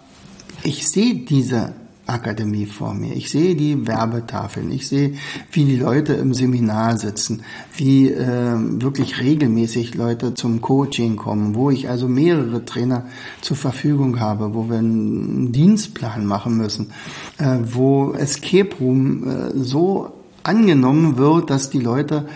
ich 0.64 0.88
sehe 0.88 1.16
diese 1.16 1.74
Akademie 2.08 2.66
vor 2.66 2.94
mir. 2.94 3.14
Ich 3.14 3.30
sehe 3.30 3.54
die 3.54 3.86
Werbetafeln, 3.86 4.70
ich 4.70 4.88
sehe, 4.88 5.14
wie 5.52 5.64
die 5.64 5.76
Leute 5.76 6.14
im 6.14 6.32
Seminar 6.32 6.96
sitzen, 6.96 7.42
wie 7.76 8.08
äh, 8.08 8.54
wirklich 8.56 9.20
regelmäßig 9.20 9.94
Leute 9.94 10.34
zum 10.34 10.60
Coaching 10.60 11.16
kommen, 11.16 11.54
wo 11.54 11.70
ich 11.70 11.88
also 11.88 12.08
mehrere 12.08 12.64
Trainer 12.64 13.04
zur 13.40 13.56
Verfügung 13.56 14.20
habe, 14.20 14.54
wo 14.54 14.68
wir 14.68 14.78
einen 14.78 15.52
Dienstplan 15.52 16.24
machen 16.24 16.56
müssen, 16.56 16.90
äh, 17.38 17.58
wo 17.62 18.12
Escape 18.12 18.76
Room 18.80 19.28
äh, 19.28 19.50
so 19.54 20.12
angenommen 20.42 21.18
wird, 21.18 21.50
dass 21.50 21.68
die 21.68 21.80
Leute 21.80 22.26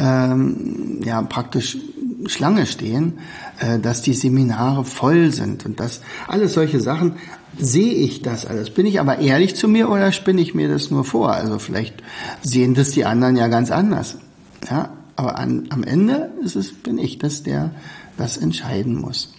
ähm, 0.00 1.00
ja 1.04 1.22
praktisch 1.22 1.78
Schlange 2.26 2.66
stehen, 2.66 3.18
äh, 3.58 3.78
dass 3.78 4.02
die 4.02 4.14
Seminare 4.14 4.84
voll 4.84 5.32
sind 5.32 5.64
und 5.66 5.80
das 5.80 6.00
alles 6.26 6.54
solche 6.54 6.80
Sachen 6.80 7.14
sehe 7.58 7.92
ich 7.92 8.22
das 8.22 8.46
alles? 8.46 8.70
Bin 8.70 8.86
ich 8.86 9.00
aber 9.00 9.18
ehrlich 9.18 9.56
zu 9.56 9.68
mir 9.68 9.90
oder 9.90 10.12
spinne 10.12 10.40
ich 10.40 10.54
mir 10.54 10.68
das 10.68 10.90
nur 10.90 11.04
vor? 11.04 11.32
Also 11.32 11.58
vielleicht 11.58 12.02
sehen 12.42 12.74
das 12.74 12.90
die 12.90 13.04
anderen 13.04 13.36
ja 13.36 13.48
ganz 13.48 13.70
anders. 13.70 14.16
Ja, 14.70 14.90
aber 15.16 15.38
an, 15.38 15.66
am 15.70 15.82
Ende 15.82 16.30
ist 16.44 16.56
es, 16.56 16.72
bin 16.72 16.98
ich 16.98 17.18
das, 17.18 17.42
der 17.42 17.72
das 18.16 18.36
entscheiden 18.36 18.94
muss. 19.00 19.32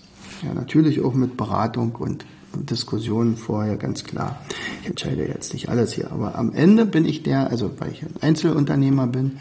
Ja, 0.44 0.54
natürlich 0.54 1.02
auch 1.02 1.14
mit 1.14 1.38
Beratung 1.38 1.96
und 1.96 2.26
Diskussionen 2.54 3.38
vorher, 3.38 3.78
ganz 3.78 4.04
klar. 4.04 4.42
Ich 4.82 4.90
entscheide 4.90 5.28
jetzt 5.28 5.54
nicht 5.54 5.70
alles 5.70 5.94
hier, 5.94 6.12
aber 6.12 6.36
am 6.36 6.54
Ende 6.54 6.86
bin 6.86 7.06
ich 7.06 7.24
der, 7.24 7.50
also 7.50 7.72
weil 7.80 7.92
ich 7.92 8.04
ein 8.04 8.16
Einzelunternehmer 8.22 9.08
bin, 9.08 9.40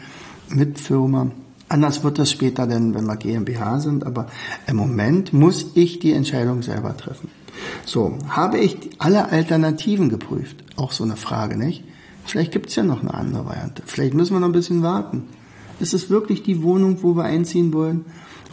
mit 0.49 0.79
Firma. 0.79 1.31
Anders 1.67 2.03
wird 2.03 2.19
es 2.19 2.31
später 2.31 2.67
denn, 2.67 2.93
wenn 2.93 3.05
wir 3.05 3.15
GmbH 3.15 3.79
sind, 3.79 4.05
aber 4.05 4.27
im 4.67 4.75
Moment 4.75 5.33
muss 5.33 5.67
ich 5.73 5.99
die 5.99 6.13
Entscheidung 6.13 6.61
selber 6.61 6.95
treffen. 6.95 7.29
So, 7.85 8.17
habe 8.29 8.59
ich 8.59 8.77
alle 8.99 9.29
Alternativen 9.29 10.09
geprüft? 10.09 10.63
Auch 10.75 10.91
so 10.91 11.03
eine 11.03 11.15
Frage, 11.15 11.57
nicht? 11.57 11.83
Vielleicht 12.25 12.51
gibt 12.51 12.69
es 12.69 12.75
ja 12.75 12.83
noch 12.83 13.01
eine 13.01 13.13
andere 13.13 13.45
Variante. 13.45 13.83
Vielleicht 13.85 14.13
müssen 14.13 14.33
wir 14.33 14.39
noch 14.39 14.49
ein 14.49 14.53
bisschen 14.53 14.83
warten. 14.83 15.27
Ist 15.79 15.93
es 15.93 16.09
wirklich 16.09 16.43
die 16.43 16.61
Wohnung, 16.61 17.01
wo 17.01 17.15
wir 17.15 17.23
einziehen 17.23 17.73
wollen? 17.73 18.05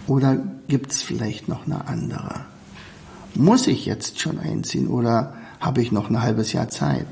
Oder 0.07 0.43
gibt 0.69 0.93
es 0.93 1.03
vielleicht 1.03 1.49
noch 1.49 1.67
eine 1.67 1.87
andere? 1.87 2.47
Muss 3.35 3.67
ich 3.67 3.85
jetzt 3.85 4.19
schon 4.19 4.39
einziehen 4.39 4.89
oder 4.89 5.35
habe 5.61 5.83
ich 5.83 5.93
noch 5.93 6.09
ein 6.09 6.23
halbes 6.23 6.53
Jahr 6.53 6.71
Zeit? 6.71 7.07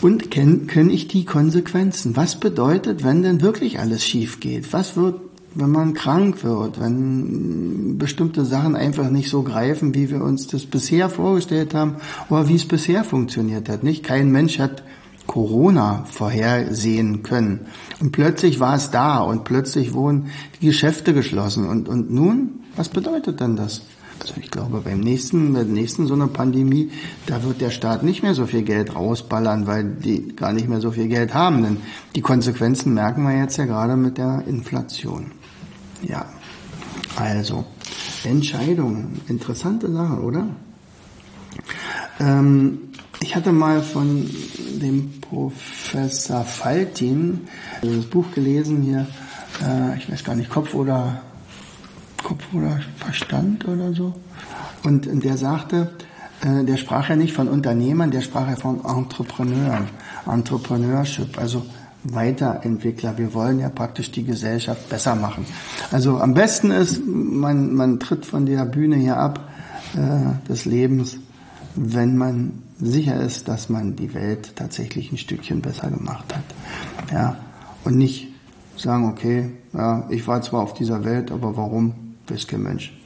Und 0.00 0.30
kenne 0.30 0.92
ich 0.92 1.08
die 1.08 1.24
Konsequenzen? 1.24 2.16
Was 2.16 2.38
bedeutet, 2.38 3.04
wenn 3.04 3.22
denn 3.22 3.42
wirklich 3.42 3.80
alles 3.80 4.04
schief 4.04 4.40
geht? 4.40 4.72
Was 4.72 4.96
wird 4.96 5.20
wenn 5.54 5.70
man 5.70 5.94
krank 5.94 6.44
wird, 6.44 6.80
wenn 6.80 7.98
bestimmte 7.98 8.44
Sachen 8.44 8.76
einfach 8.76 9.10
nicht 9.10 9.30
so 9.30 9.42
greifen, 9.42 9.94
wie 9.94 10.10
wir 10.10 10.22
uns 10.22 10.46
das 10.46 10.66
bisher 10.66 11.10
vorgestellt 11.10 11.74
haben 11.74 11.96
oder 12.28 12.48
wie 12.48 12.54
es 12.54 12.66
bisher 12.66 13.04
funktioniert 13.04 13.68
hat. 13.68 13.82
Nicht 13.82 14.04
kein 14.04 14.30
Mensch 14.30 14.58
hat 14.58 14.82
Corona 15.26 16.04
vorhersehen 16.10 17.22
können. 17.22 17.60
Und 18.00 18.12
plötzlich 18.12 18.58
war 18.58 18.74
es 18.74 18.90
da 18.90 19.18
und 19.18 19.44
plötzlich 19.44 19.92
wurden 19.92 20.30
die 20.60 20.66
Geschäfte 20.66 21.14
geschlossen. 21.14 21.68
Und, 21.68 21.88
und 21.88 22.10
nun, 22.10 22.60
was 22.76 22.88
bedeutet 22.88 23.40
denn 23.40 23.56
das? 23.56 23.82
Also 24.20 24.34
ich 24.38 24.50
glaube, 24.50 24.82
beim 24.84 25.00
nächsten, 25.00 25.52
bei 25.52 25.60
der 25.60 25.72
nächsten 25.72 26.06
so 26.06 26.14
einer 26.14 26.26
Pandemie, 26.26 26.90
da 27.26 27.42
wird 27.42 27.60
der 27.60 27.70
Staat 27.70 28.02
nicht 28.02 28.22
mehr 28.22 28.34
so 28.34 28.46
viel 28.46 28.62
Geld 28.62 28.94
rausballern, 28.94 29.66
weil 29.66 29.84
die 29.84 30.34
gar 30.36 30.52
nicht 30.52 30.68
mehr 30.68 30.80
so 30.80 30.90
viel 30.90 31.08
Geld 31.08 31.32
haben. 31.32 31.62
Denn 31.62 31.76
die 32.14 32.20
Konsequenzen 32.20 32.92
merken 32.92 33.22
wir 33.22 33.38
jetzt 33.38 33.56
ja 33.56 33.64
gerade 33.64 33.96
mit 33.96 34.18
der 34.18 34.44
Inflation. 34.46 35.30
Ja, 36.02 36.26
also 37.16 37.64
Entscheidungen, 38.24 39.20
interessante 39.28 39.90
Sache, 39.90 40.20
oder? 40.20 40.46
Ähm, 42.18 42.78
ich 43.20 43.36
hatte 43.36 43.52
mal 43.52 43.82
von 43.82 44.30
dem 44.80 45.20
Professor 45.20 46.44
Faltin 46.44 47.42
das 47.82 48.06
Buch 48.06 48.26
gelesen 48.34 48.82
hier, 48.82 49.06
äh, 49.62 49.98
ich 49.98 50.10
weiß 50.10 50.24
gar 50.24 50.34
nicht, 50.34 50.50
Kopf 50.50 50.74
oder 50.74 51.20
Kopf 52.22 52.44
oder 52.52 52.80
Verstand 52.98 53.66
oder 53.68 53.92
so. 53.92 54.14
Und 54.84 55.06
der 55.24 55.36
sagte, 55.36 55.92
äh, 56.40 56.64
der 56.64 56.78
sprach 56.78 57.10
ja 57.10 57.16
nicht 57.16 57.34
von 57.34 57.48
Unternehmern, 57.48 58.10
der 58.10 58.22
sprach 58.22 58.48
ja 58.48 58.56
von 58.56 58.84
Entrepreneuren, 58.84 59.88
Entrepreneurship, 60.26 61.38
also 61.38 61.66
Weiterentwickler. 62.04 63.18
Wir 63.18 63.34
wollen 63.34 63.60
ja 63.60 63.68
praktisch 63.68 64.10
die 64.10 64.24
Gesellschaft 64.24 64.88
besser 64.88 65.14
machen. 65.14 65.44
Also 65.90 66.18
am 66.18 66.34
besten 66.34 66.70
ist, 66.70 67.02
man, 67.06 67.74
man 67.74 68.00
tritt 68.00 68.24
von 68.26 68.46
der 68.46 68.64
Bühne 68.64 68.96
hier 68.96 69.16
ab 69.16 69.40
äh, 69.94 70.48
des 70.48 70.64
Lebens, 70.64 71.18
wenn 71.74 72.16
man 72.16 72.62
sicher 72.80 73.20
ist, 73.20 73.48
dass 73.48 73.68
man 73.68 73.96
die 73.96 74.14
Welt 74.14 74.56
tatsächlich 74.56 75.12
ein 75.12 75.18
Stückchen 75.18 75.60
besser 75.60 75.90
gemacht 75.90 76.34
hat. 76.34 77.12
Ja, 77.12 77.36
und 77.84 77.96
nicht 77.96 78.28
sagen, 78.76 79.08
okay, 79.08 79.52
ja, 79.72 80.06
ich 80.08 80.26
war 80.26 80.40
zwar 80.42 80.62
auf 80.62 80.74
dieser 80.74 81.04
Welt, 81.04 81.30
aber 81.30 81.56
warum, 81.56 82.16
weiß 82.28 82.46
kein 82.46 82.62
Mensch. 82.62 82.96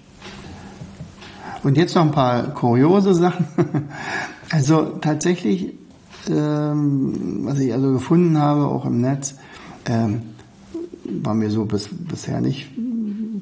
Und 1.63 1.77
jetzt 1.77 1.95
noch 1.95 2.03
ein 2.03 2.13
paar 2.13 2.55
kuriose 2.55 3.15
Sachen. 3.15 3.47
Also 4.51 4.99
tatsächlich 5.01 5.75
ähm, 6.31 7.45
was 7.45 7.59
ich 7.59 7.73
also 7.73 7.93
gefunden 7.93 8.39
habe, 8.39 8.67
auch 8.67 8.85
im 8.87 9.01
Netz, 9.01 9.35
ähm, 9.87 10.23
war 11.05 11.35
mir 11.35 11.51
so 11.51 11.65
bis, 11.65 11.89
bisher 11.91 12.41
nicht 12.41 12.71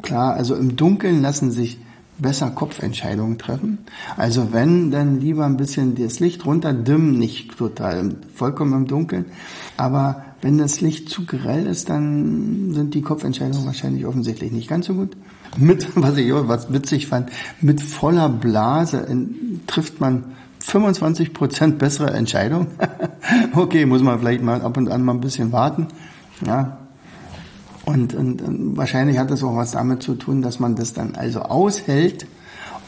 klar. 0.02 0.34
Also 0.34 0.54
im 0.54 0.76
Dunkeln 0.76 1.22
lassen 1.22 1.50
sich 1.50 1.78
besser 2.18 2.50
Kopfentscheidungen 2.50 3.38
treffen. 3.38 3.78
Also 4.16 4.52
wenn, 4.52 4.90
dann 4.90 5.20
lieber 5.20 5.44
ein 5.44 5.56
bisschen 5.56 5.94
das 5.94 6.20
Licht 6.20 6.46
runterdimmen, 6.46 7.18
nicht 7.18 7.56
total 7.56 8.16
vollkommen 8.34 8.72
im 8.74 8.86
Dunkeln. 8.86 9.26
Aber 9.76 10.24
wenn 10.40 10.58
das 10.58 10.80
Licht 10.80 11.08
zu 11.08 11.26
grell 11.26 11.66
ist, 11.66 11.88
dann 11.88 12.72
sind 12.72 12.94
die 12.94 13.02
Kopfentscheidungen 13.02 13.66
wahrscheinlich 13.66 14.06
offensichtlich 14.06 14.52
nicht 14.52 14.68
ganz 14.68 14.86
so 14.86 14.94
gut. 14.94 15.16
Mit, 15.56 15.88
was 15.94 16.16
ich 16.16 16.32
auch 16.32 16.48
was 16.48 16.72
witzig 16.72 17.08
fand, 17.08 17.30
mit 17.60 17.80
voller 17.80 18.28
Blase 18.28 18.98
in, 18.98 19.60
trifft 19.66 20.00
man 20.00 20.24
25 20.62 21.32
Prozent 21.32 21.78
bessere 21.78 22.12
Entscheidung. 22.12 22.68
okay, 23.54 23.84
muss 23.86 24.02
man 24.02 24.18
vielleicht 24.18 24.42
mal 24.42 24.62
ab 24.62 24.76
und 24.76 24.90
an 24.90 25.02
mal 25.02 25.14
ein 25.14 25.20
bisschen 25.20 25.52
warten. 25.52 25.88
Ja. 26.46 26.78
Und, 27.84 28.14
und, 28.14 28.42
und 28.42 28.76
wahrscheinlich 28.76 29.18
hat 29.18 29.30
das 29.30 29.42
auch 29.42 29.56
was 29.56 29.72
damit 29.72 30.02
zu 30.02 30.14
tun, 30.14 30.40
dass 30.40 30.60
man 30.60 30.76
das 30.76 30.94
dann 30.94 31.16
also 31.16 31.40
aushält. 31.40 32.26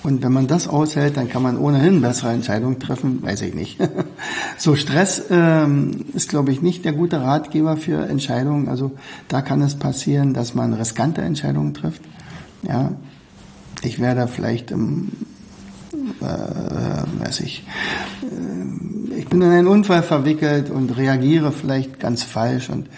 Und 0.04 0.22
wenn 0.22 0.32
man 0.32 0.46
das 0.46 0.68
aushält, 0.68 1.16
dann 1.16 1.28
kann 1.28 1.42
man 1.42 1.56
ohnehin 1.56 2.02
bessere 2.02 2.30
Entscheidungen 2.30 2.78
treffen, 2.78 3.22
weiß 3.22 3.42
ich 3.42 3.54
nicht. 3.54 3.78
So, 4.56 4.76
Stress 4.76 5.24
ähm, 5.30 6.04
ist, 6.14 6.28
glaube 6.28 6.52
ich, 6.52 6.62
nicht 6.62 6.84
der 6.84 6.92
gute 6.92 7.20
Ratgeber 7.20 7.76
für 7.76 8.06
Entscheidungen. 8.06 8.68
Also 8.68 8.92
da 9.28 9.42
kann 9.42 9.60
es 9.62 9.74
passieren, 9.74 10.32
dass 10.32 10.54
man 10.54 10.72
riskante 10.72 11.22
Entscheidungen 11.22 11.74
trifft. 11.74 12.02
Ja, 12.62 12.92
ich 13.82 14.00
werde 14.00 14.28
vielleicht 14.28 14.70
im 14.70 15.10
äh, 16.20 17.24
weiß 17.24 17.40
ich, 17.40 17.66
äh, 18.22 19.16
ich 19.16 19.28
bin 19.28 19.42
in 19.42 19.50
einen 19.50 19.68
Unfall 19.68 20.02
verwickelt 20.02 20.70
und 20.70 20.96
reagiere 20.96 21.52
vielleicht 21.52 22.00
ganz 22.00 22.22
falsch 22.22 22.68
und 22.70 22.88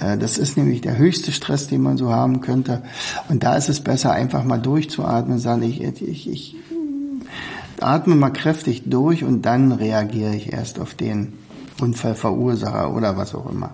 äh, 0.00 0.18
das 0.18 0.38
ist 0.38 0.56
nämlich 0.56 0.80
der 0.80 0.98
höchste 0.98 1.32
Stress, 1.32 1.68
den 1.68 1.82
man 1.82 1.96
so 1.96 2.12
haben 2.12 2.40
könnte. 2.40 2.82
Und 3.28 3.42
da 3.42 3.56
ist 3.56 3.68
es 3.68 3.80
besser, 3.80 4.12
einfach 4.12 4.44
mal 4.44 4.58
durchzuatmen, 4.58 5.38
sagen, 5.38 5.62
ich, 5.62 5.82
ich, 5.82 6.30
ich 6.30 6.56
atme 7.80 8.14
mal 8.14 8.30
kräftig 8.30 8.84
durch 8.86 9.24
und 9.24 9.42
dann 9.42 9.72
reagiere 9.72 10.34
ich 10.34 10.52
erst 10.52 10.78
auf 10.78 10.94
den 10.94 11.34
Unfallverursacher 11.80 12.94
oder 12.94 13.16
was 13.16 13.34
auch 13.34 13.50
immer. 13.50 13.70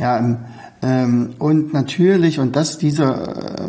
Ja, 0.00 0.18
ähm, 0.18 0.38
ähm 0.82 1.30
und 1.38 1.72
natürlich, 1.72 2.38
und 2.38 2.56
das, 2.56 2.78
dieser, 2.78 3.64
äh, 3.64 3.68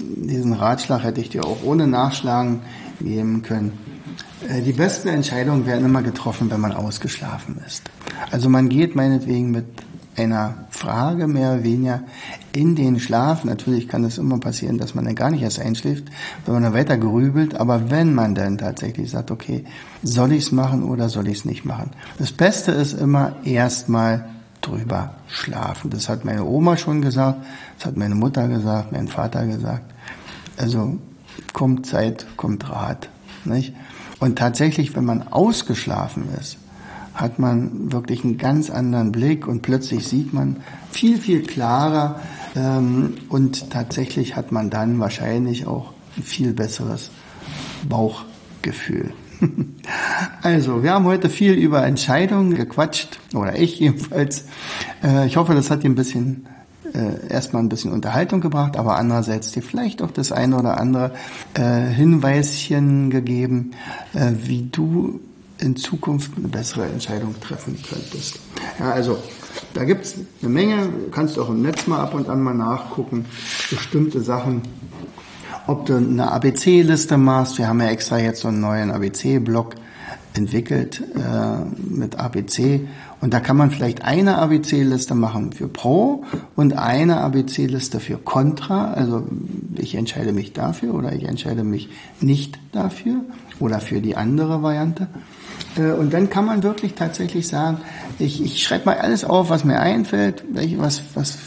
diesen 0.00 0.52
Ratschlag 0.52 1.04
hätte 1.04 1.20
ich 1.20 1.30
dir 1.30 1.44
auch 1.44 1.62
ohne 1.64 1.86
Nachschlagen 1.86 2.60
geben 3.00 3.42
können. 3.42 3.72
Äh, 4.48 4.62
die 4.62 4.72
besten 4.72 5.08
Entscheidungen 5.08 5.66
werden 5.66 5.84
immer 5.84 6.02
getroffen, 6.02 6.50
wenn 6.50 6.60
man 6.60 6.72
ausgeschlafen 6.72 7.60
ist. 7.66 7.82
Also 8.30 8.48
man 8.48 8.68
geht 8.68 8.94
meinetwegen 8.94 9.50
mit 9.50 9.66
einer 10.16 10.66
Frage 10.70 11.28
mehr 11.28 11.52
oder 11.52 11.64
weniger 11.64 12.02
in 12.52 12.74
den 12.74 12.98
Schlaf. 12.98 13.44
Natürlich 13.44 13.88
kann 13.88 14.04
es 14.04 14.18
immer 14.18 14.38
passieren, 14.38 14.78
dass 14.78 14.94
man 14.94 15.04
dann 15.04 15.14
gar 15.14 15.30
nicht 15.30 15.42
erst 15.42 15.60
einschläft, 15.60 16.04
wenn 16.44 16.54
man 16.54 16.64
dann 16.64 16.74
weiter 16.74 16.98
grübelt. 16.98 17.54
Aber 17.54 17.90
wenn 17.90 18.14
man 18.14 18.34
dann 18.34 18.58
tatsächlich 18.58 19.10
sagt, 19.10 19.30
okay, 19.30 19.64
soll 20.02 20.32
ich 20.32 20.44
es 20.44 20.52
machen 20.52 20.82
oder 20.82 21.08
soll 21.08 21.28
ich 21.28 21.38
es 21.38 21.44
nicht 21.44 21.64
machen? 21.64 21.90
Das 22.18 22.32
Beste 22.32 22.72
ist 22.72 22.94
immer 22.94 23.36
erstmal 23.44 24.28
drüber 24.60 25.14
schlafen. 25.28 25.90
Das 25.90 26.08
hat 26.08 26.24
meine 26.24 26.44
Oma 26.44 26.76
schon 26.76 27.00
gesagt, 27.00 27.38
das 27.76 27.86
hat 27.86 27.96
meine 27.96 28.14
Mutter 28.14 28.48
gesagt, 28.48 28.92
mein 28.92 29.08
Vater 29.08 29.46
gesagt. 29.46 29.84
Also 30.56 30.98
kommt 31.52 31.86
Zeit, 31.86 32.26
kommt 32.36 32.68
Rat. 32.70 33.08
Nicht? 33.44 33.74
Und 34.20 34.38
tatsächlich, 34.38 34.96
wenn 34.96 35.04
man 35.04 35.28
ausgeschlafen 35.28 36.28
ist, 36.40 36.58
hat 37.14 37.38
man 37.38 37.92
wirklich 37.92 38.24
einen 38.24 38.38
ganz 38.38 38.70
anderen 38.70 39.10
Blick 39.10 39.46
und 39.48 39.62
plötzlich 39.62 40.06
sieht 40.06 40.32
man 40.32 40.56
viel, 40.90 41.18
viel 41.18 41.42
klarer 41.42 42.20
ähm, 42.54 43.14
und 43.28 43.70
tatsächlich 43.70 44.36
hat 44.36 44.52
man 44.52 44.70
dann 44.70 45.00
wahrscheinlich 45.00 45.66
auch 45.66 45.92
ein 46.16 46.22
viel 46.22 46.52
besseres 46.52 47.10
Bauchgefühl. 47.88 49.12
Also, 50.42 50.82
wir 50.82 50.92
haben 50.92 51.04
heute 51.04 51.30
viel 51.30 51.54
über 51.54 51.84
Entscheidungen 51.84 52.54
gequatscht, 52.54 53.18
oder 53.34 53.58
ich 53.58 53.80
jedenfalls. 53.80 54.44
Äh, 55.02 55.26
ich 55.26 55.36
hoffe, 55.36 55.54
das 55.54 55.70
hat 55.70 55.82
dir 55.82 55.88
ein 55.88 55.94
bisschen 55.94 56.46
äh, 56.94 57.32
erstmal 57.32 57.62
ein 57.62 57.68
bisschen 57.68 57.92
Unterhaltung 57.92 58.40
gebracht, 58.40 58.76
aber 58.76 58.96
andererseits 58.96 59.52
dir 59.52 59.62
vielleicht 59.62 60.02
auch 60.02 60.10
das 60.10 60.32
eine 60.32 60.58
oder 60.58 60.78
andere 60.78 61.12
äh, 61.54 61.86
Hinweischen 61.86 63.10
gegeben, 63.10 63.72
äh, 64.14 64.32
wie 64.44 64.68
du 64.70 65.20
in 65.58 65.76
Zukunft 65.76 66.32
eine 66.36 66.48
bessere 66.48 66.86
Entscheidung 66.86 67.34
treffen 67.40 67.78
könntest. 67.88 68.38
Ja, 68.78 68.92
also 68.92 69.18
da 69.74 69.84
gibt's 69.84 70.14
eine 70.40 70.50
Menge, 70.50 70.88
du 70.88 71.10
kannst 71.10 71.38
auch 71.38 71.48
im 71.48 71.62
Netz 71.62 71.86
mal 71.86 72.00
ab 72.00 72.14
und 72.14 72.28
an 72.28 72.42
mal 72.42 72.54
nachgucken, 72.54 73.24
bestimmte 73.70 74.20
Sachen, 74.20 74.62
ob 75.66 75.84
du 75.86 75.96
eine 75.96 76.30
ABC-Liste 76.30 77.18
machst, 77.18 77.58
wir 77.58 77.68
haben 77.68 77.80
ja 77.80 77.88
extra 77.88 78.18
jetzt 78.18 78.40
so 78.40 78.48
einen 78.48 78.60
neuen 78.60 78.90
ABC-Block 78.90 79.74
entwickelt 80.34 81.02
äh, 81.16 81.64
mit 81.78 82.18
ABC 82.18 82.88
und 83.20 83.34
da 83.34 83.40
kann 83.40 83.56
man 83.56 83.70
vielleicht 83.70 84.04
eine 84.04 84.38
ABC-Liste 84.38 85.14
machen 85.14 85.52
für 85.52 85.66
Pro 85.66 86.24
und 86.54 86.78
eine 86.78 87.18
ABC-Liste 87.18 87.98
für 87.98 88.16
Contra. 88.16 88.92
Also 88.92 89.26
ich 89.76 89.96
entscheide 89.96 90.32
mich 90.32 90.52
dafür 90.52 90.94
oder 90.94 91.12
ich 91.12 91.24
entscheide 91.24 91.64
mich 91.64 91.88
nicht 92.20 92.58
dafür 92.72 93.22
oder 93.58 93.80
für 93.80 94.00
die 94.00 94.16
andere 94.16 94.62
Variante. 94.62 95.08
Äh, 95.76 95.92
und 95.92 96.12
dann 96.12 96.30
kann 96.30 96.44
man 96.44 96.62
wirklich 96.62 96.94
tatsächlich 96.94 97.48
sagen, 97.48 97.78
ich, 98.20 98.42
ich 98.42 98.62
schreibe 98.62 98.86
mal 98.86 98.98
alles 98.98 99.24
auf, 99.24 99.50
was 99.50 99.64
mir 99.64 99.80
einfällt, 99.80 100.44
was, 100.76 101.02
was 101.14 101.38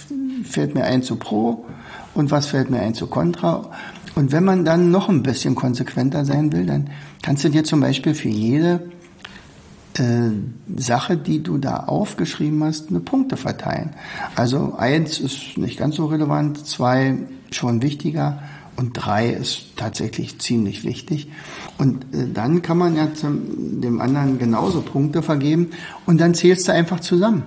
fällt 0.43 0.75
mir 0.75 0.83
ein 0.83 1.03
zu 1.03 1.15
Pro 1.15 1.65
und 2.13 2.31
was 2.31 2.47
fällt 2.47 2.69
mir 2.69 2.81
ein 2.81 2.93
zu 2.93 3.07
Contra. 3.07 3.71
Und 4.15 4.33
wenn 4.33 4.43
man 4.43 4.65
dann 4.65 4.91
noch 4.91 5.07
ein 5.07 5.23
bisschen 5.23 5.55
konsequenter 5.55 6.25
sein 6.25 6.51
will, 6.51 6.65
dann 6.65 6.89
kannst 7.21 7.45
du 7.45 7.49
dir 7.49 7.63
zum 7.63 7.79
Beispiel 7.79 8.13
für 8.13 8.27
jede 8.27 8.91
Sache, 10.77 11.17
die 11.17 11.43
du 11.43 11.57
da 11.57 11.75
aufgeschrieben 11.77 12.63
hast, 12.63 12.89
eine 12.89 13.01
Punkte 13.01 13.35
verteilen. 13.35 13.91
Also 14.35 14.75
eins 14.77 15.19
ist 15.19 15.57
nicht 15.57 15.77
ganz 15.77 15.95
so 15.95 16.05
relevant, 16.05 16.65
zwei 16.65 17.17
schon 17.51 17.81
wichtiger 17.81 18.41
und 18.77 18.93
drei 18.93 19.29
ist 19.29 19.75
tatsächlich 19.75 20.39
ziemlich 20.39 20.83
wichtig. 20.83 21.29
Und 21.77 22.05
äh, 22.13 22.27
dann 22.33 22.61
kann 22.61 22.77
man 22.77 22.95
ja 22.95 23.13
zum, 23.13 23.81
dem 23.81 24.01
anderen 24.01 24.39
genauso 24.39 24.81
Punkte 24.81 25.21
vergeben 25.21 25.71
und 26.05 26.19
dann 26.19 26.33
zählst 26.33 26.67
du 26.67 26.73
einfach 26.73 26.99
zusammen. 26.99 27.43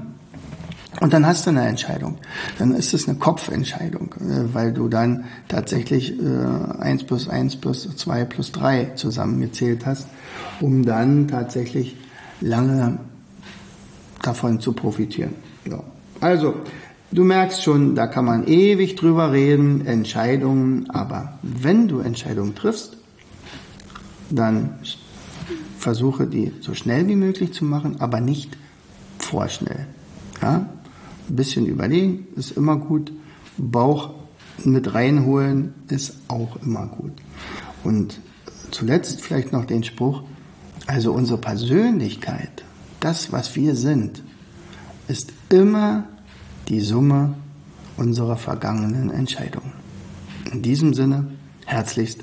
Und 1.00 1.12
dann 1.12 1.26
hast 1.26 1.46
du 1.46 1.50
eine 1.50 1.66
Entscheidung. 1.66 2.18
Dann 2.58 2.72
ist 2.72 2.94
es 2.94 3.08
eine 3.08 3.18
Kopfentscheidung, 3.18 4.14
äh, 4.20 4.54
weil 4.54 4.72
du 4.72 4.88
dann 4.88 5.24
tatsächlich 5.48 6.12
äh, 6.20 6.80
1 6.80 7.04
plus 7.04 7.28
1 7.28 7.56
plus 7.56 7.96
2 7.96 8.24
plus 8.26 8.52
3 8.52 8.92
zusammengezählt 8.94 9.86
hast, 9.86 10.06
um 10.60 10.84
dann 10.84 11.26
tatsächlich 11.26 11.96
lange 12.40 12.98
davon 14.22 14.60
zu 14.60 14.72
profitieren. 14.72 15.34
Ja. 15.68 15.82
Also, 16.20 16.54
du 17.12 17.24
merkst 17.24 17.62
schon, 17.62 17.94
da 17.94 18.06
kann 18.06 18.24
man 18.24 18.46
ewig 18.46 18.96
drüber 18.96 19.32
reden, 19.32 19.86
Entscheidungen, 19.86 20.88
aber 20.90 21.38
wenn 21.42 21.88
du 21.88 22.00
Entscheidungen 22.00 22.54
triffst, 22.54 22.96
dann 24.30 24.78
versuche 25.78 26.26
die 26.26 26.52
so 26.60 26.74
schnell 26.74 27.06
wie 27.08 27.16
möglich 27.16 27.52
zu 27.52 27.64
machen, 27.64 28.00
aber 28.00 28.20
nicht 28.20 28.56
vorschnell. 29.18 29.86
Ja? 30.40 30.68
Ein 31.28 31.36
bisschen 31.36 31.66
überlegen 31.66 32.26
ist 32.36 32.52
immer 32.52 32.76
gut. 32.76 33.12
Bauch 33.56 34.10
mit 34.64 34.94
reinholen 34.94 35.74
ist 35.88 36.16
auch 36.28 36.56
immer 36.62 36.86
gut. 36.86 37.12
Und 37.82 38.20
zuletzt 38.70 39.20
vielleicht 39.20 39.52
noch 39.52 39.64
den 39.64 39.84
Spruch, 39.84 40.22
also 40.86 41.12
unsere 41.12 41.38
Persönlichkeit, 41.38 42.64
das, 43.00 43.32
was 43.32 43.54
wir 43.56 43.74
sind, 43.74 44.22
ist 45.08 45.32
immer 45.48 46.04
die 46.68 46.80
Summe 46.80 47.34
unserer 47.96 48.36
vergangenen 48.36 49.10
Entscheidungen. 49.10 49.72
In 50.50 50.62
diesem 50.62 50.94
Sinne, 50.94 51.26
herzlichst, 51.66 52.20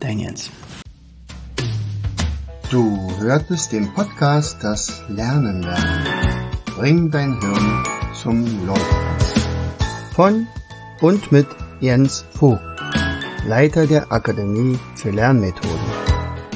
dein 0.00 0.18
Jens. 0.18 0.50
Du 2.70 3.10
hörtest 3.20 3.72
den 3.72 3.92
Podcast 3.92 4.56
Das 4.62 5.02
Lernen 5.08 5.62
lernen. 5.62 6.06
Bring 6.76 7.10
dein 7.10 7.40
Hirn 7.40 7.84
zum 8.20 8.66
Laufen. 8.66 8.82
Von 10.12 10.46
und 11.00 11.30
mit 11.30 11.46
Jens 11.80 12.24
Vogt, 12.32 12.60
Leiter 13.46 13.86
der 13.86 14.10
Akademie 14.10 14.78
für 14.96 15.10
Lernmethoden. 15.10 16.13